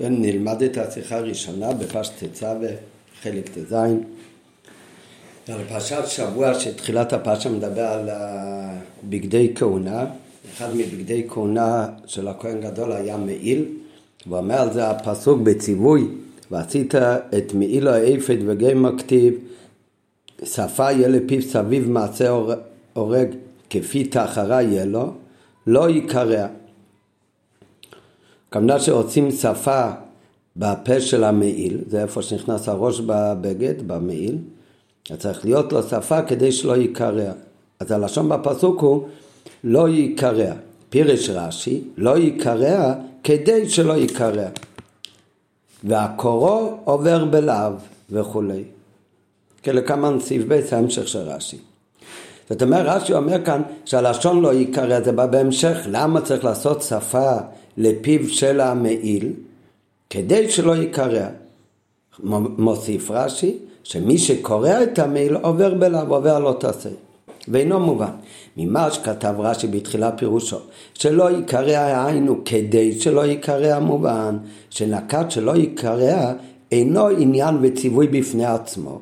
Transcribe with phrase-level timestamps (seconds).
[0.00, 2.44] נלמד את השיחה הראשונה בפשט ט"ז,
[3.22, 3.72] חלק ט"ז.
[5.48, 8.08] על פרשת שבוע שתחילת הפרשה מדבר על
[9.08, 10.06] בגדי כהונה.
[10.52, 13.64] אחד מבגדי כהונה של הכהן גדול היה מעיל,
[14.26, 16.08] ואומר על זה הפסוק בציווי,
[16.50, 16.94] ועשית
[17.38, 19.34] את מעיל האפד וגמר כתיב,
[20.44, 22.36] שפה יהיה לפיו סביב מעשה
[22.92, 23.28] הורג
[23.70, 25.12] כפי תחרה יהיה לו,
[25.66, 26.46] לא יקרע.
[28.54, 29.90] הכוונה שעושים שפה
[30.56, 34.38] בפה של המעיל, זה איפה שנכנס הראש בבגד, במעיל,
[35.10, 37.32] אז צריך להיות לו שפה כדי שלא ייקרע.
[37.80, 39.06] אז הלשון בפסוק הוא
[39.64, 40.52] לא ייקרע.
[40.90, 42.94] פירש רש"י, לא ייקרע
[43.24, 44.48] כדי שלא ייקרע.
[45.84, 47.72] והקורו עובר בלאו
[48.10, 48.64] וכולי.
[49.64, 51.58] כלכמן סעיף ב' זה ההמשך של רש"י.
[52.50, 57.36] זאת אומרת, רש"י אומר כאן שהלשון לא ייקרע, זה בא בהמשך, למה צריך לעשות שפה
[57.76, 59.32] לפיו של המעיל,
[60.10, 61.26] כדי שלא ייקרע.
[62.58, 66.88] מוסיף רש"י, שמי שקורע את המעיל עובר בלאו, עובר לא תעשה.
[67.48, 68.10] ואינו מובן.
[68.56, 70.58] ממה שכתב רש"י בתחילה פירושו,
[70.94, 74.36] שלא ייקרע היינו כדי שלא ייקרע מובן,
[74.70, 76.32] שנקט שלא ייקרע
[76.72, 79.00] אינו עניין וציווי בפני עצמו,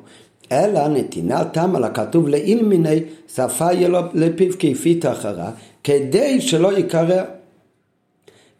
[0.51, 2.27] אלא נתינת תם על הכתוב
[2.63, 2.99] מיני
[3.35, 5.51] שפה יהיה לו לפיו כפי תחרה,
[5.83, 7.23] כדי שלא ייקרע.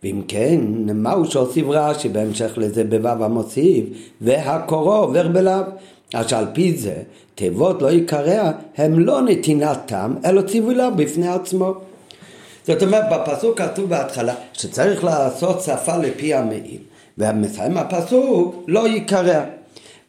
[0.04, 0.60] ואם כן,
[0.94, 3.86] מהו שהוסיף רש"י בהמשך לזה בו"ו המוסיף,
[4.22, 5.64] והקורו עובר בלאו.
[6.14, 6.96] אז שעל פי זה,
[7.36, 11.74] תיבות לא יקרע, הם לא נתינת תם, אלא ציווי לאו בפני עצמו.
[12.68, 16.82] זאת אומרת, בפסוק כתוב בהתחלה שצריך לעשות שפה לפי המעיל,
[17.18, 19.44] ומסיים הפסוק לא יקרע.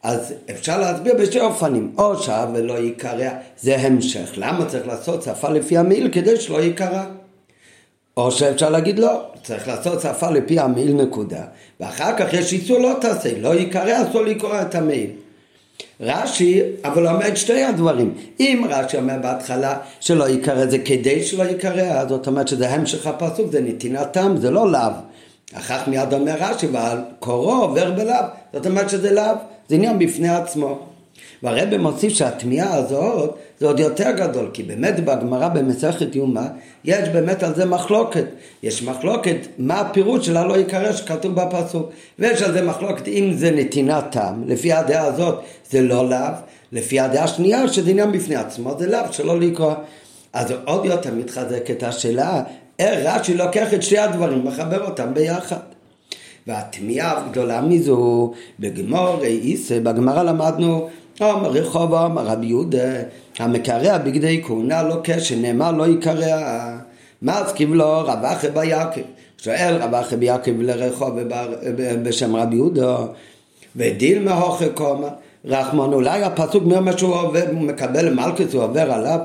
[0.03, 3.29] אז אפשר להסביר בשתי אופנים, או שעה ולא ייקרע,
[3.61, 4.31] זה המשך.
[4.37, 6.09] למה צריך לעשות שפה לפי המעיל?
[6.11, 7.05] כדי שלא ייקרע.
[8.17, 11.41] או שאפשר להגיד לא, צריך לעשות שפה לפי המעיל נקודה,
[11.79, 15.09] ואחר כך יש איסור לא תעשה, לא ייקרא, אסור לקרוא את המעיל.
[16.01, 18.13] רש"י, אבל אומר שתי הדברים.
[18.39, 23.51] אם רש"י אומר בהתחלה שלא ייקרא זה כדי שלא ייקרא, זאת אומרת שזה המשך הפסוק,
[23.51, 24.91] זה נתינתם, זה לא לאו.
[25.53, 28.15] אחר כך מיד אומר רש"י, והקורו עובר בלאו,
[28.53, 29.33] זאת אומרת שזה לאו,
[29.69, 30.79] זה עניין בפני עצמו.
[31.43, 36.45] והרבא מוסיף שהתמיהה הזאת זה עוד יותר גדול, כי באמת בגמרא במסכת יומא
[36.83, 38.25] יש באמת על זה מחלוקת.
[38.63, 43.51] יש מחלוקת מה הפירוש של הלא יקרא שכתוב בפסוק, ויש על זה מחלוקת אם זה
[43.51, 45.39] נתינת טעם, לפי הדעה הזאת
[45.71, 46.33] זה לא לאו,
[46.71, 49.73] לפי הדעה השנייה שזה עניין בפני עצמו זה לאו, שלא לקרוא.
[50.33, 52.43] אז עוד יותר מתחזקת השאלה
[52.79, 55.57] איך רש"י לוקח את שתי הדברים, מחבר אותם ביחד.
[56.47, 60.89] והתמיהה הגדולה מזו, בגמור איסה, בגמרא למדנו
[61.21, 62.93] אמר רחוב אמר רבי יהודה
[63.39, 66.77] המקרע בגדי כהונה לא קשר נאמר לא יקרע.
[67.21, 69.01] מזכיב לו רב אחי ביעקב
[69.37, 71.19] שואל רב אחי ביעקב לרחוב
[72.03, 72.97] בשם רבי יהודה
[73.75, 75.07] ודיל מהוכי קומה
[75.45, 79.19] רחמון אולי הפסוק אומר מה שהוא עובר, הוא מקבל מלכוס הוא עובר עליו.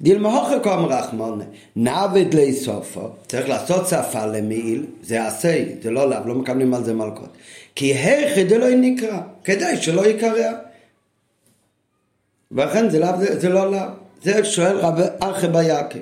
[0.00, 1.40] דיל מהוכי קומה רחמון
[1.76, 6.94] נעבד לאסופו צריך לעשות שפה למעיל זה עשה זה לא לאו לא מקבלים על זה
[6.94, 7.28] מלכות.
[7.74, 10.52] כי היכי דלא נקרא כדי שלא יקרע
[12.52, 13.74] ולכן זה, לאו, זה, זה לא.
[14.22, 15.98] זה שואל רב אחי ביעקב.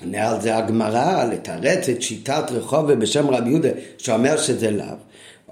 [0.00, 3.68] עונה על זה הגמרא, לתרץ את שיטת רחוב בשם רבי יהודה,
[3.98, 4.84] שאומר שזה לאו.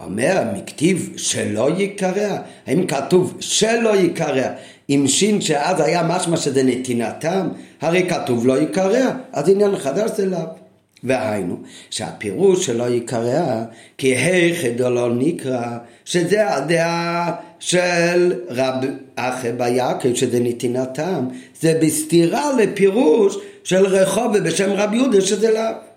[0.01, 2.39] אומר, מכתיב שלא ייקרע?
[2.67, 4.49] האם כתוב שלא ייקרע?
[4.89, 7.49] עם שין שאז היה משמע שזה נתינתם,
[7.81, 10.68] הרי כתוב לא ייקרע, אז עניין חדש זה לאו.
[11.05, 11.57] והיינו,
[11.91, 13.65] שהפירוש שלא ייקרע,
[13.99, 18.75] כי היכד לא נקרא, שזה הדעה של רב
[19.17, 21.29] אחי ביעקב, שזה נתינתם,
[21.61, 25.89] זה בסתירה לפירוש של רחוב בשם רב יהודה, שזה לאו.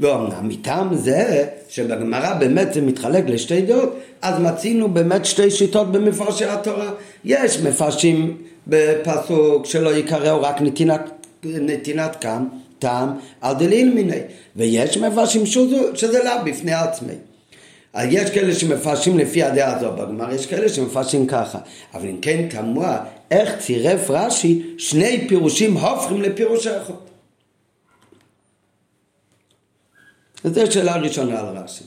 [0.00, 6.44] ואומנם מטעם זה שבגמרא באמת זה מתחלק לשתי דעות, אז מצינו באמת שתי שיטות במפרשי
[6.44, 6.90] התורה.
[7.24, 11.10] יש מפרשים בפסוק שלא יקראו רק נתינת,
[11.44, 12.46] נתינת כאן,
[12.78, 14.20] טעם על דליל מיני,
[14.56, 15.46] ויש מפרשים
[15.94, 17.14] שזה לאו בפני עצמי.
[18.00, 21.58] יש כאלה שמפרשים לפי הדעה הזו בגמר, יש כאלה שמפרשים ככה.
[21.94, 26.94] אבל אם כן תמוה, איך צירף רש"י שני פירושים הופכים לפירוש אחד.
[30.44, 31.84] זו שאלה ראשונה על רש"י.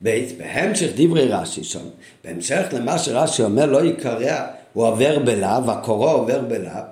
[0.00, 1.84] בהמשך דברי רש"י שם,
[2.24, 6.82] בהמשך למה שרש"י אומר לא יקרע, הוא עובר בלאו, הקורו עובר בלאו,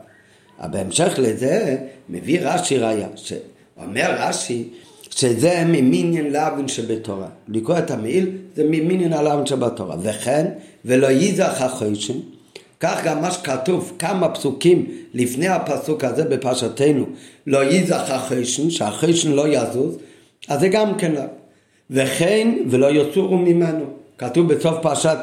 [0.67, 1.77] בהמשך לזה
[2.09, 4.69] מביא רש"י ראיה, שאומר רש"י
[5.11, 7.29] שזה ממיניאן לאווין שבתורה.
[7.49, 9.97] לקרוא את המעיל זה ממיניאן הלאווין שבתורה.
[10.03, 10.47] וכן,
[10.85, 12.19] ולא ייזך החוישן,
[12.81, 17.07] כך גם מה שכתוב כמה פסוקים לפני הפסוק הזה בפרשתנו,
[17.47, 19.97] לא ייזך החוישן, שהחוישן לא יזוז,
[20.49, 21.23] אז זה גם כן לאו.
[21.91, 23.85] וכן ולא יצורו ממנו.
[24.19, 25.19] כתוב בסוף פרשת,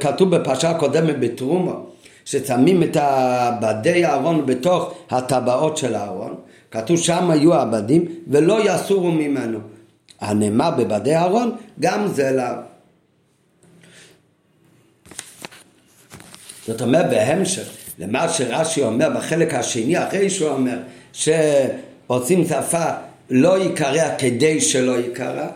[0.00, 1.86] כתוב בפרשה הקודמת בתרומו,
[2.26, 6.34] ששמים את הבדי הארון בתוך הטבעות של הארון,
[6.70, 9.58] כתוב שם היו עבדים ולא יסורו ממנו.
[10.20, 12.56] הנאמר בבדי הארון, גם זה לאו.
[16.66, 17.68] זאת אומרת בהמשך
[17.98, 20.78] למה שרש"י אומר בחלק השני, אחרי שהוא אומר
[21.12, 22.84] שעושים שפה
[23.30, 25.46] לא ייקרא כדי שלא ייקרא,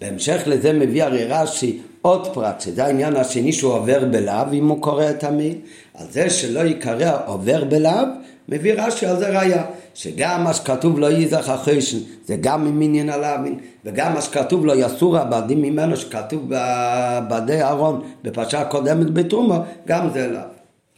[0.00, 4.82] בהמשך לזה מביא הרי רש"י עוד פרט, שזה העניין השני שהוא עובר בלאו, אם הוא
[4.82, 5.58] קורא את המיל,
[5.94, 8.04] על זה שלא ייקרא עובר בלאו,
[8.48, 9.64] מביא רש"י על זה ראיה,
[9.94, 15.18] שגם מה שכתוב לא ייזך החשן, זה גם ממניין הלאווין, וגם מה שכתוב לא יסור
[15.18, 20.40] הבדים ממנו, שכתוב בבדי אהרון, בפרשה הקודמת בתרומה, גם זה לאו.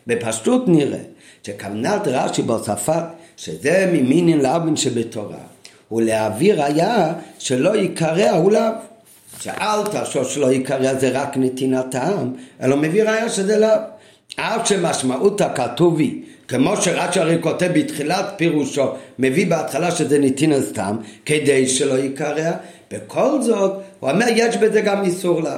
[0.06, 0.98] בפשטות נראה
[1.42, 3.02] שכוונת רש"י בהוספת
[3.36, 5.38] שזה ממינין לאווין שבתורה,
[5.88, 8.72] הוא להעביר היה שלא ייקרא הוא לאו.
[9.40, 9.80] שאל
[10.24, 11.94] שלא ייקרא זה רק נתינת
[12.62, 13.95] אלא מביא ראיה שזה לאו.
[14.36, 18.84] אף שמשמעות הכתוב היא, כמו שרש"י הרי כותב בתחילת פירושו,
[19.18, 22.50] מביא בהתחלה שזה נתינת סתם, כדי שלא ייקרא,
[22.90, 25.50] בכל זאת, הוא אומר יש בזה גם איסור לאו.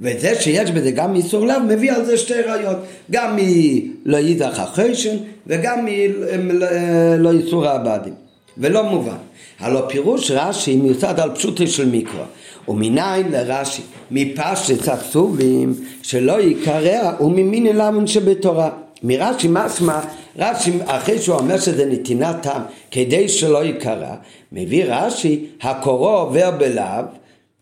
[0.00, 2.76] וזה שיש בזה גם איסור לאו מביא על זה שתי ראיות,
[3.10, 5.16] גם מלא יידח החשן
[5.46, 8.14] וגם מלא איסור העבדים,
[8.58, 9.16] ולא מובן.
[9.60, 12.22] הלא פירוש רש"י מיוסד על פשוטי של מיקרו,
[12.68, 18.70] ומניין לרש"י מפשט הכתובים שלא יקרע וממין אלמון שבתורה.
[19.02, 20.00] מרש"י משמע,
[20.38, 24.14] רש"י אחרי שהוא אומר שזה נתינת טעם כדי שלא יקרע,
[24.52, 27.04] מביא רש"י הקורו עובר בלאו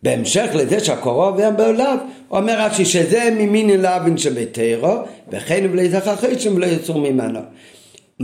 [0.03, 1.97] בהמשך לזה שהקורו עובר בעולם,
[2.31, 4.97] אומר רש"י שזה ממין אלאבין שבתירו,
[5.33, 7.41] וכן ולזך אחרי שם לא יצאו ממנו.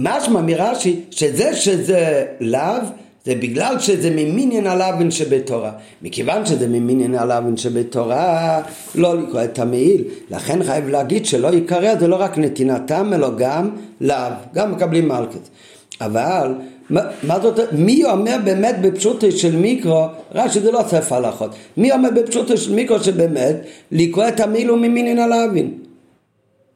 [0.03, 2.83] משמע מרש"י שזה שזה לאו
[3.25, 5.73] זה בגלל שזה ממינין הלאווין שבתורה.
[6.03, 8.63] מכיוון שזה ממינין הלאווין שבתורה,
[8.95, 10.05] לא לקרוא את המעיל.
[10.31, 14.33] לכן חייב להגיד שלא ייקרא זה לא רק נתינתם, אלא גם לאו.
[14.55, 15.49] גם מקבלים מלכת.
[16.01, 16.55] אבל
[16.91, 21.93] מה, מה זאת, מי אומר באמת בפשוטו של מיקרו, רש"י זה לא ספר הלכות, מי
[21.93, 23.57] אומר בפשוטו של מיקרו שבאמת
[23.93, 25.88] לקרוא את המילו ממינין הלאווין?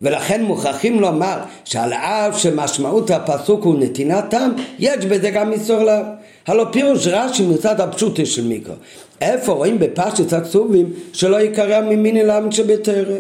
[0.03, 6.03] ולכן מוכרחים לומר שעל אף שמשמעות הפסוק הוא נתינת טעם, יש בזה גם איסור לאו.
[6.47, 8.75] הלא פירוש רש"י מצד הפשוטו של מיקרו.
[9.21, 13.19] איפה רואים בפשט הכתובים שלא יקרא ממינין לאווין שבתרא?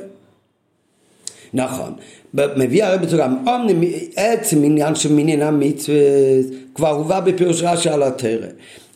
[1.54, 1.92] נכון,
[2.34, 3.80] מביא הרי בצורה, אומנם
[4.16, 5.98] עצם עניין של מינין המצווה
[6.74, 8.46] כבר הובא בפירוש רש"י על התרא.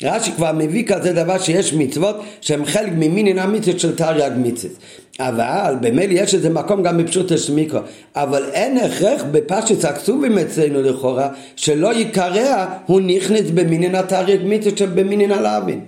[0.02, 4.74] רש"י כבר מביא כזה דבר שיש מצוות שהן חלק ממינין המצווה של תרי"ג מצווה.
[5.20, 7.78] אבל במילא יש איזה מקום גם בפשוט הסמיקו,
[8.14, 15.32] אבל אין הכרח בפשט הכתובים אצלנו לכאורה שלא ייקרע הוא נכנס במינין התרי"ג מצווה שבמינין
[15.32, 15.84] הלאווין.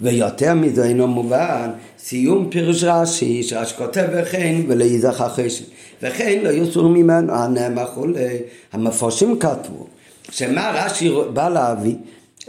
[0.00, 5.64] ויותר מזה אינו מובן סיום פירוש רש"י שרש"י כותב וכן ולא ייזכר חשן
[6.02, 8.38] וכן לא יוסור ממנו הנאמר חולי
[8.72, 9.86] המפורשים כתבו
[10.30, 11.94] שמה רש"י בא להביא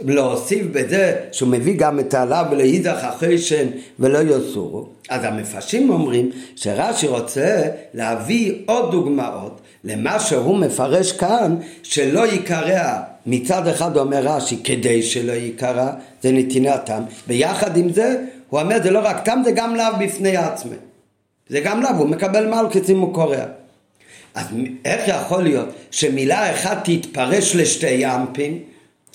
[0.00, 3.66] להוסיף בזה שהוא מביא גם את העליו ולא ייזכר חשן
[3.98, 7.62] ולא יוסורו אז המפרשים אומרים שרש"י רוצה
[7.94, 15.32] להביא עוד דוגמאות למה שהוא מפרש כאן שלא ייקרע מצד אחד אומר רש"י כדי שלא
[15.32, 15.90] ייקרע
[16.22, 18.16] זה נתינתם ויחד עם זה
[18.50, 20.76] הוא אומר זה לא רק תם זה גם לאו בפני עצמי.
[21.48, 23.44] זה גם לאו הוא מקבל מלכת אם הוא קורע.
[24.34, 24.46] אז
[24.84, 28.62] איך יכול להיות שמילה אחת תתפרש לשתי ימפים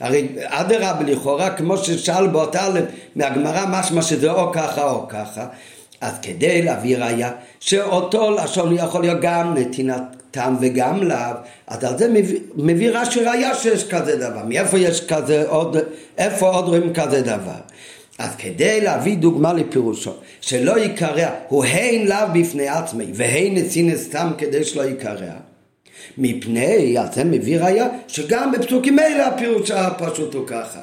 [0.02, 2.68] הרי אדרבה לכאורה כמו ששאל באותה
[3.16, 5.48] מהגמרא משמע שזה או ככה או ככה
[6.02, 11.18] אז כדי להביא ראיה שאותו לשון יכול להיות גם נתינת טעם וגם לאו,
[11.68, 14.46] אז על זה מביא, מביא רש"י ראיה שיש כזה דבר.
[14.46, 15.78] מאיפה יש כזה עוד,
[16.18, 17.60] איפה עוד רואים כזה דבר?
[18.20, 24.32] אז כדי להביא דוגמה לפירושו, שלא ייקרע, הוא הן לאו בפני עצמי, והן נצינס סתם
[24.38, 25.51] כדי שלא ייקרע.
[26.18, 30.80] מפני, אז זה מביא ראיה, שגם בפסוקים אלה הפירוש הפשוט הוא ככה.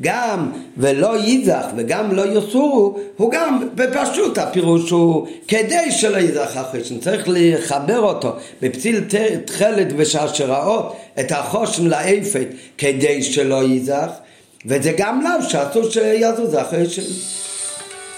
[0.00, 6.98] גם ולא ייזך וגם לא יסורו, הוא גם בפשוט הפירוש הוא כדי שלא ייזך החושן,
[6.98, 9.04] צריך לחבר אותו בפציל
[9.46, 12.46] תכלת ושרשראות את החושן לאפת
[12.78, 14.10] כדי שלא ייזך,
[14.66, 17.02] וזה גם לאו שאסור שיזוז החושן.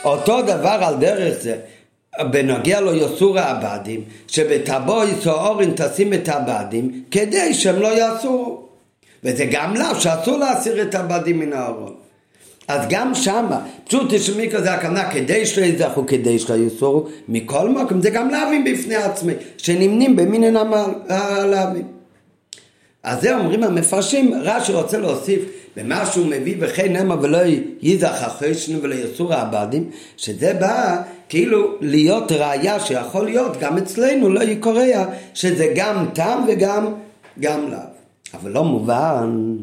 [0.04, 1.56] אותו דבר על דרך זה
[2.22, 8.64] בנוגע לו יסור העבדים, שבטבו יסועורין תשים את העבדים כדי שהם לא יסורו.
[9.24, 11.94] וזה גם לאו שאסור להסיר את הבדים מן הארון.
[12.68, 18.00] אז גם שמה, פשוט תשמעי כזה הכוונה כדי שלא יזכו, כדי שלא יסורו, מכל מקום
[18.00, 20.56] זה גם לאווים בפני עצמי, שנמנים במין
[21.08, 21.86] הלאווים.
[23.02, 25.40] אז זה אומרים המפרשים, רש"י רוצה להוסיף
[25.76, 27.38] במה שהוא מביא וכן נאמר ולא
[27.82, 34.42] ייזך החשנו ולא יסור העבדים, שזה בא כאילו להיות ראייה שיכול להיות גם אצלנו לא
[34.42, 35.04] יקורע,
[35.34, 36.94] שזה גם טעם וגם
[37.40, 37.78] גם לאו.
[38.34, 39.56] אבל לא מובן.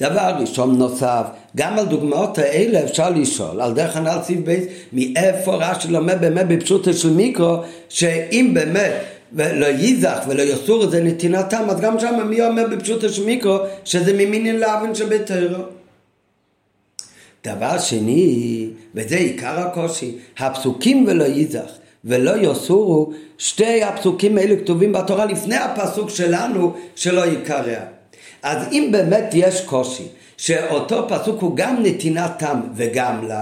[0.00, 5.54] דבר ראשון נוסף, גם על דוגמאות האלה אפשר לשאול, על דרך הנ"ל סעיף בייס, מאיפה
[5.54, 7.56] רש"י לומד באמת בפשוטו של מיקרו,
[7.88, 8.92] שאם באמת
[9.32, 14.12] ולא ייזך ולא יסור זה נתינתם, אז גם שם מי אומר בפשוטו של מיקרו שזה
[14.12, 15.64] ממינין לאבן שבתרו.
[17.44, 21.70] דבר שני, וזה עיקר הקושי, הפסוקים ולא ייזך
[22.04, 27.80] ולא יסורו, שתי הפסוקים האלה כתובים בתורה לפני הפסוק שלנו שלא יקרע.
[28.42, 30.06] אז אם באמת יש קושי
[30.36, 33.36] שאותו פסוק הוא גם נתינת תם וגם לאו,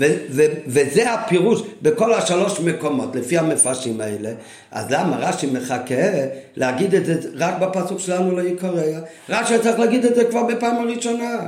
[0.00, 4.30] ו- ו- וזה הפירוש בכל השלוש מקומות לפי המפרשים האלה.
[4.70, 5.94] אז למה רש"י מחכה
[6.56, 8.82] להגיד את זה רק בפסוק שלנו לא יקרע
[9.28, 11.38] רש"י צריך להגיד את זה כבר בפעם הראשונה.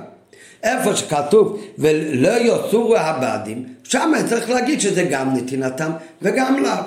[0.63, 5.91] איפה שכתוב ולא יסורו הבדים שם צריך להגיד שזה גם נתינתם
[6.23, 6.85] וגם לאו.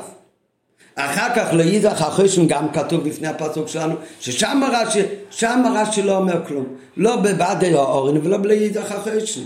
[0.95, 6.45] אחר כך לאידך החשן גם כתוב לפני הפסוק שלנו ששם רש"י, שם רש"י לא אומר
[6.47, 6.65] כלום.
[6.97, 9.41] לא בבדי האורן ולא בלאידך החשן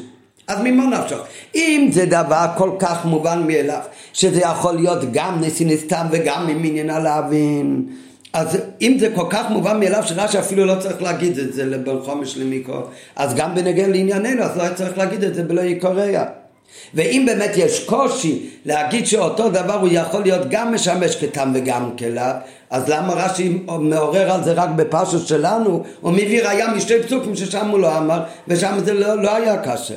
[0.49, 1.17] אז ממה נפשך?
[1.55, 3.79] אם זה דבר כל כך מובן מאליו,
[4.13, 7.85] שזה יכול להיות גם נשיא נסתם וגם ממניין הלהבין,
[8.33, 11.99] אז אם זה כל כך מובן מאליו שרש"י אפילו לא צריך להגיד את זה לבן
[12.03, 12.81] חומש למיקרו,
[13.15, 16.23] אז גם בנגן לענייננו, אז לא צריך להגיד את זה בלא יקורע.
[16.93, 22.35] ואם באמת יש קושי להגיד שאותו דבר הוא יכול להיות גם משמש כתם וגם כלב,
[22.69, 25.83] אז למה רש"י מעורר על זה רק בפרשות שלנו?
[26.01, 29.95] הוא מביא ראיה משתי פסוקים ששם הוא לא אמר, ושם זה לא, לא היה קשה.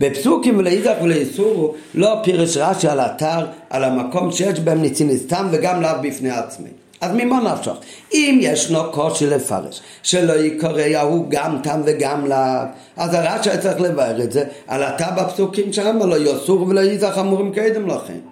[0.00, 5.90] בפסוקים ולאיזך ולאיסורו לא פירש רש"י על אתר, על המקום שיש בהם ניציניסטם וגם לאו
[6.02, 6.68] בפני עצמי.
[7.00, 7.72] אז ממה נפשך?
[8.12, 12.36] אם ישנו קושי לפרש שלא יקרא ההוא גם תם וגם לאו,
[12.96, 17.52] אז הרש"י צריך לבאר את זה על התא בפסוקים שם, לא יסור ולא ייזך אמורים
[17.52, 18.29] קדם לכם.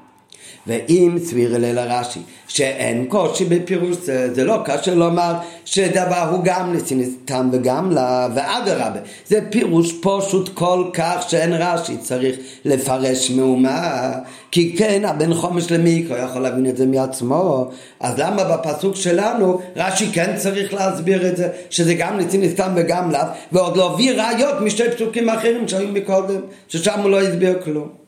[0.69, 5.35] ואם סביר אלה רש"י שאין קושי בפירוש זה, זה לא קשה לומר
[5.65, 12.37] שדבר הוא גם לסינסתם וגם לה, ואדרבה, זה פירוש פשוט כל כך שאין רש"י צריך
[12.65, 14.13] לפרש מהומה,
[14.51, 17.71] כי כן הבן חומש למיקרו יכול להבין את זה מעצמו,
[18.01, 23.33] אז למה בפסוק שלנו רש"י כן צריך להסביר את זה, שזה גם לסינסתם וגם לה,
[23.53, 28.08] ועוד להביא ראיות משתי פסוקים אחרים שהיו מקודם, ששם הוא לא הסביר כלום.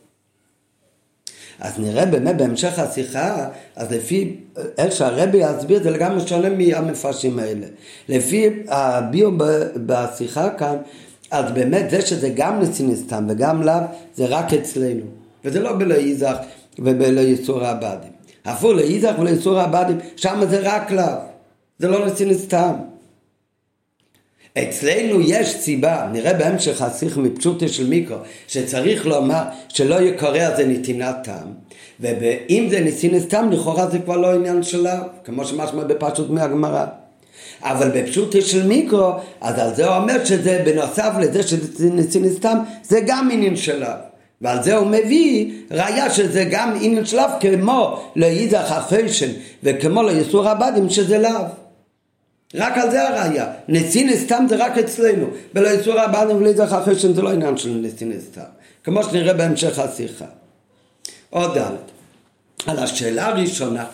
[1.61, 4.37] אז נראה באמת בהמשך השיחה, אז לפי
[4.79, 7.67] איך שהרבי יסביר זה לגמרי שונה מהמפרשים האלה.
[8.09, 9.31] לפי הביו
[9.87, 10.77] בשיחה כאן,
[11.31, 13.75] אז באמת זה שזה גם לסיניסטם וגם לאו,
[14.15, 15.05] זה רק אצלנו.
[15.45, 15.73] וזה לא
[16.79, 18.11] ובלא יסור הבדים.
[18.45, 21.05] הפוך לאיזך ולאיסור הבדים, שם זה רק לאו.
[21.79, 22.73] זה לא לסיניסטם.
[24.59, 28.17] אצלנו יש סיבה, נראה בהמשך השיח מפשוטו של מיקרו,
[28.49, 31.49] שצריך לומר שלא יקורע זה נתינת טעם,
[32.01, 36.87] ואם זה ניסינס טעם לכאורה זה כבר לא עניין שלה, כמו שמשמע בפשוט מהגמרא.
[37.63, 42.59] אבל בפשוטו של מיקרו, אז על זה הוא אומר שזה בנוסף לזה שזה ניסינס טעם,
[42.83, 43.97] זה גם עניין שלה.
[44.41, 49.31] ועל זה הוא מביא ראיה שזה גם עניין שלו כמו לאידך החשן
[49.63, 51.60] וכמו ליסור הבדים שזה לאו.
[52.55, 53.47] רק על זה הראייה.
[53.69, 55.27] נשיא נסתם זה רק אצלנו.
[55.55, 58.41] ולא יצור הבאנו ולזך החשן זה לא עניין של נשיא נסתם.
[58.85, 60.25] כמו שנראה בהמשך השיחה.
[61.31, 61.71] עוד ד'
[62.67, 63.87] על השאלה הראשונה,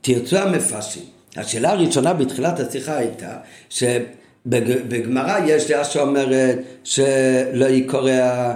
[0.00, 1.02] תרצו המפרשים.
[1.36, 3.36] השאלה הראשונה בתחילת השיחה הייתה
[3.68, 8.54] שבגמרא יש דעה שאומרת שלא יקורע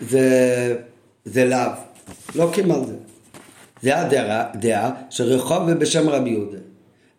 [0.00, 0.76] זה,
[1.24, 1.70] זה לאו.
[2.34, 2.94] לא על זה.
[3.82, 6.58] זה הדעה, דעה שרחוב ובשם רבי יהודה.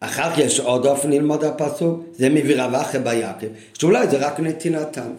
[0.06, 4.40] אחר כך יש עוד אופן ללמוד הפסוק, זה מביא רב אחר ביעקב, שאולי זה רק
[4.40, 5.10] נתינתם.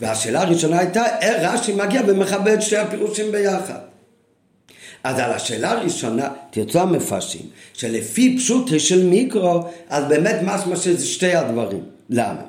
[0.00, 3.78] והשאלה הראשונה הייתה, איך רש"י מגיע ומכבד שתי הפירושים ביחד.
[5.04, 11.34] אז על השאלה הראשונה, תרצו המפרשים, שלפי פשוטה של מיקרו, אז באמת משמע שזה שתי
[11.34, 11.82] הדברים.
[12.10, 12.42] למה?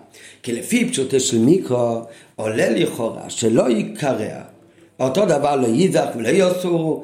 [0.43, 2.01] כי לפי פשוטה של מיקרו,
[2.35, 4.41] עולה לכאורה שלא יקרע.
[4.99, 7.03] אותו דבר לא ייזך ולא יסורו.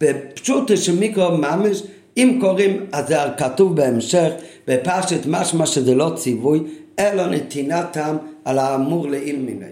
[0.00, 1.82] בפשוטה של מיקרו ממש
[2.18, 4.30] אם קוראים, אז זה כתוב בהמשך,
[4.68, 6.60] בפרשת משמע שזה לא ציווי,
[6.98, 9.66] אלא נתינתם על האמור לעיל מיני.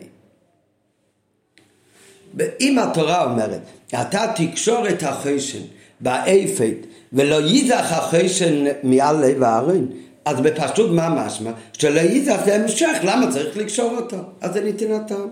[2.60, 5.62] אם התורה אומרת, אתה תקשור את החשן
[6.00, 6.76] באפת
[7.12, 9.88] ולא ייזך החשן מעל לב הארון,
[10.24, 11.50] אז בפשוט מה משמע?
[11.72, 14.16] שלא ייזך זה המשך, למה צריך לקשור אותו?
[14.40, 15.26] אז זה נתינתם.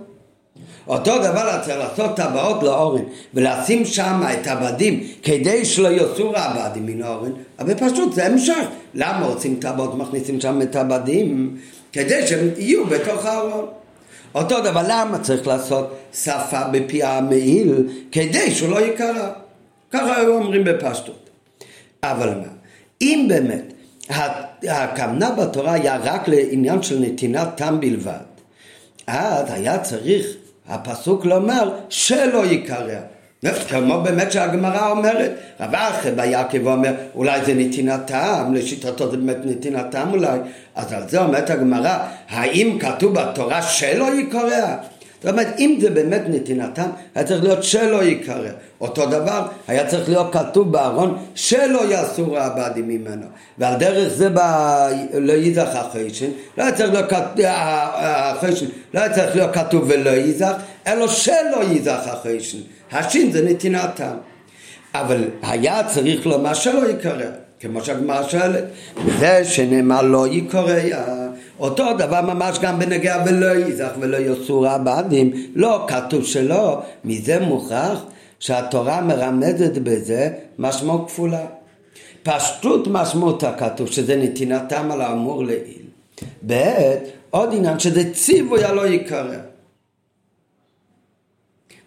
[0.88, 3.02] אותו דבר צריך לעשות טבעות לאורן
[3.34, 7.30] ולשים שם את הבדים כדי שלא יוסור הבדים מן האורן.
[7.58, 8.66] אבל פשוט זה המשך.
[8.94, 11.56] למה עושים טבעות מכניסים שם את הבדים?
[11.92, 13.66] כדי שהם יהיו בתוך הארון.
[14.34, 19.28] אותו דבר למה צריך לעשות שפה בפי המעיל כדי שהוא לא ייקרא
[19.90, 21.30] ככה אומרים בפשטות.
[22.02, 22.48] אבל מה?
[23.00, 23.72] אם באמת
[24.68, 28.24] הכוונה בתורה היה רק לעניין של נתינת תם בלבד
[29.06, 30.26] אז היה צריך
[30.68, 33.00] הפסוק לומר שלא ייקרא.
[33.68, 35.30] כמו באמת שהגמרא אומרת,
[35.60, 40.38] רב אחי ביעקב אומר, אולי זה נתינת טעם, לשיטתו זה באמת נתינת טעם אולי,
[40.74, 44.76] אז על זה אומרת הגמרא, האם כתוב בתורה שלא ייקרא?
[45.24, 48.50] זאת אומרת, אם זה באמת נתינתם, היה צריך להיות שלא ייקרא.
[48.80, 53.26] אותו דבר, היה צריך להיות כתוב בארון שלא יעשו רעבדים ממנו.
[53.58, 59.14] ועל דרך זה בא לא ייזך החשן, לא היה צריך להיות כתוב, החשן, לא היה
[59.14, 60.52] צריך להיות כתוב ולא ייזך,
[60.86, 62.58] אלא שלא ייזך החשן.
[62.92, 64.16] השין זה נתינתם.
[64.94, 67.26] אבל היה צריך לומר שלא ייקרא.
[67.60, 68.64] כמו שהגמרא שואלת,
[69.18, 70.80] זה שנאמר לא יקורא,
[71.58, 78.04] אותו דבר ממש גם בנגיע ולא ייזך ולא יוסור הבדים, לא כתוב שלא, מזה מוכרח
[78.40, 81.46] שהתורה מרמזת בזה משמעות כפולה.
[82.22, 85.82] פשטות משמעות הכתוב שזה נתינתם על האמור לעיל.
[86.46, 86.94] ב'
[87.30, 89.36] עוד עניין שזה ציווי הלא יקרא.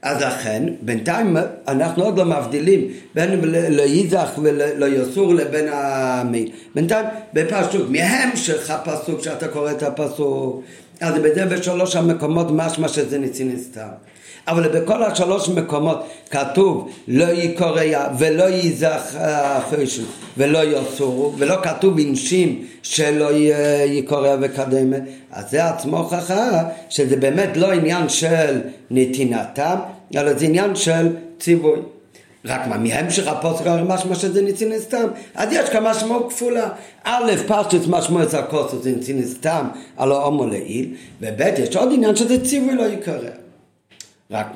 [0.02, 1.38] אז לכן, בינתיים
[1.68, 6.52] אנחנו עוד לא מבדילים בין לא ייזך ולא יסור לבין המי.
[6.76, 10.64] בינתיים, בפסוק, מהמשך הפסוק שאתה קורא את הפסוק,
[11.02, 13.88] אז בזה בשלוש המקומות משמע שזה ניסי נסתר.
[14.48, 17.82] אבל בכל השלוש מקומות כתוב לא יקורא
[18.18, 18.46] ולא
[19.16, 20.04] החשן
[20.38, 23.30] ולא יסורו ולא כתוב אנשים שלא
[23.86, 24.98] יקורא וקדמה
[25.32, 28.62] אז זה עצמו הוכחה שזה באמת לא עניין של
[28.92, 29.76] נתינתם
[30.16, 31.08] אלא זה עניין של
[31.40, 31.80] ציווי
[32.46, 36.70] רק מה, מהמשך הפוסק הרי משמע שזה ניצין סתם, אז יש כאן משמעות כפולה.
[37.04, 42.46] א', פשטוס משמעות הכוסות זה ניצין סתם, הלא הומו לעיל, וב', יש עוד עניין שזה
[42.46, 43.47] ציווי לא יקרא.
[44.32, 44.48] רק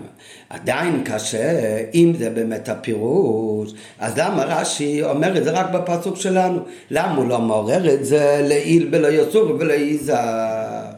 [0.49, 6.59] עדיין קשה, אם זה באמת הפירוש, אז למה רש"י אומר את זה רק בפסוק שלנו?
[6.91, 10.93] למה הוא לא מעורר את זה לעיל ולא יסור ולא יזך?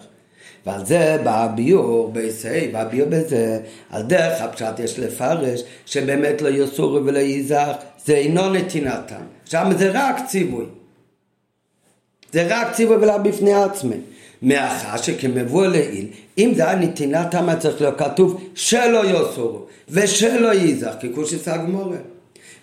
[0.65, 3.59] ועל זה בא הביור בעשי, בא הביור בזה,
[3.89, 7.73] על דרך הפשט יש לפרש שבאמת לא יסורו ולא יזך,
[8.05, 10.65] זה אינו נתינתם, שם זה רק ציווי.
[12.31, 13.95] זה רק ציווי ולא בפני עצמי.
[14.43, 16.05] מאחר שכמבוא לעיל,
[16.37, 21.97] אם זה היה נתינתם, היה צריך להיות כתוב שלא יסורו ושלא יזך, ככושיס הגמורה.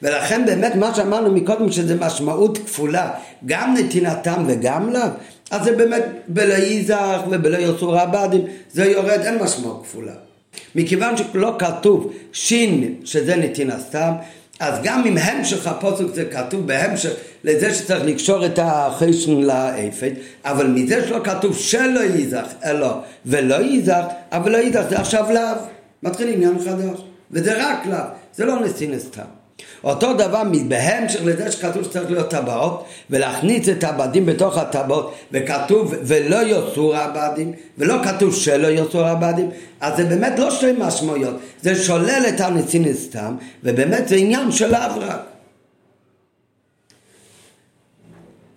[0.02, 3.10] ולכן באמת מה שאמרנו מקודם שזה משמעות כפולה,
[3.46, 5.00] גם נתינתם וגם לאו,
[5.50, 10.12] אז זה באמת בלא ייזך ובלא יוסור הבדים, זה יורד, אין משמעות כפולה.
[10.74, 14.12] מכיוון שלא כתוב שין שזה נתינה סתם,
[14.60, 17.10] אז גם אם המשך הפוסק זה כתוב בהמשך
[17.44, 20.10] לזה שצריך לקשור את החשן לאפד,
[20.44, 25.62] אבל מזה שלא כתוב שלא ייזך, אלא ולא ייזך, אבל לא ייזך זה עכשיו לאו,
[26.02, 27.98] מתחיל עניין חדש, וזה רק לאו,
[28.34, 29.39] זה לא נתינה סתם.
[29.84, 36.36] אותו דבר בהמשך לזה שכתוב שצריך להיות טבעות ולהכניס את הבדים בתוך הטבעות וכתוב ולא
[36.36, 39.50] יוסור הבדים ולא כתוב שלא יוסור הבדים.
[39.80, 44.74] אז זה באמת לא שתי משמעויות זה שולל את הנצין סתם ובאמת זה עניין של
[44.74, 45.18] אברהם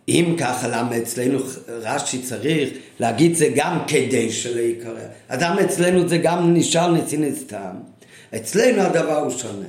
[0.07, 4.91] אם ככה למה אצלנו רש"י צריך להגיד זה גם כדי שלא יקרא
[5.29, 7.75] אז למה אצלנו זה גם נשאר נצין סתם
[8.35, 9.67] אצלנו הדבר הוא שונה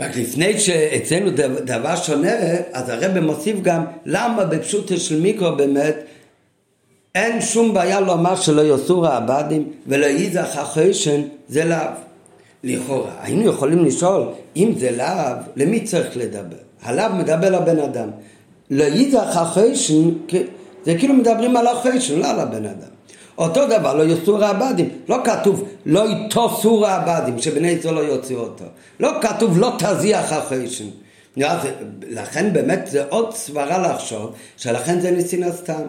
[0.00, 1.30] רק לפני שאצלנו
[1.64, 2.32] דבר שונה,
[2.72, 5.96] אז הרב מוסיף גם למה בפשוטו של מיקרו באמת
[7.14, 11.76] אין שום בעיה לומר שלא יוסור העבדים ולא ייזך החשן, זה לאו.
[12.64, 16.56] לכאורה, היינו יכולים לשאול, אם זה לאו, למי צריך לדבר?
[16.82, 18.08] הלאו מדבר לבן אדם.
[18.70, 20.10] לא ייזך החשן,
[20.84, 22.90] זה כאילו מדברים על החשן, לא על הבן אדם.
[23.40, 24.88] אותו דבר, לא יוסור העבדים.
[25.08, 28.64] לא כתוב לא יתוסור העבדים, שבני ישראל לא יוציאו אותו.
[29.00, 30.84] לא כתוב לא תזיח החשן.
[32.08, 35.82] לכן באמת זה עוד סברה לחשוב שלכן זה ניסין סתם.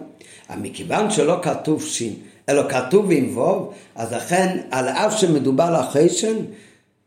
[0.57, 2.13] מכיוון שלא כתוב שין,
[2.49, 6.35] אלא כתוב עם ווב, אז לכן על אף שמדובר על החשן,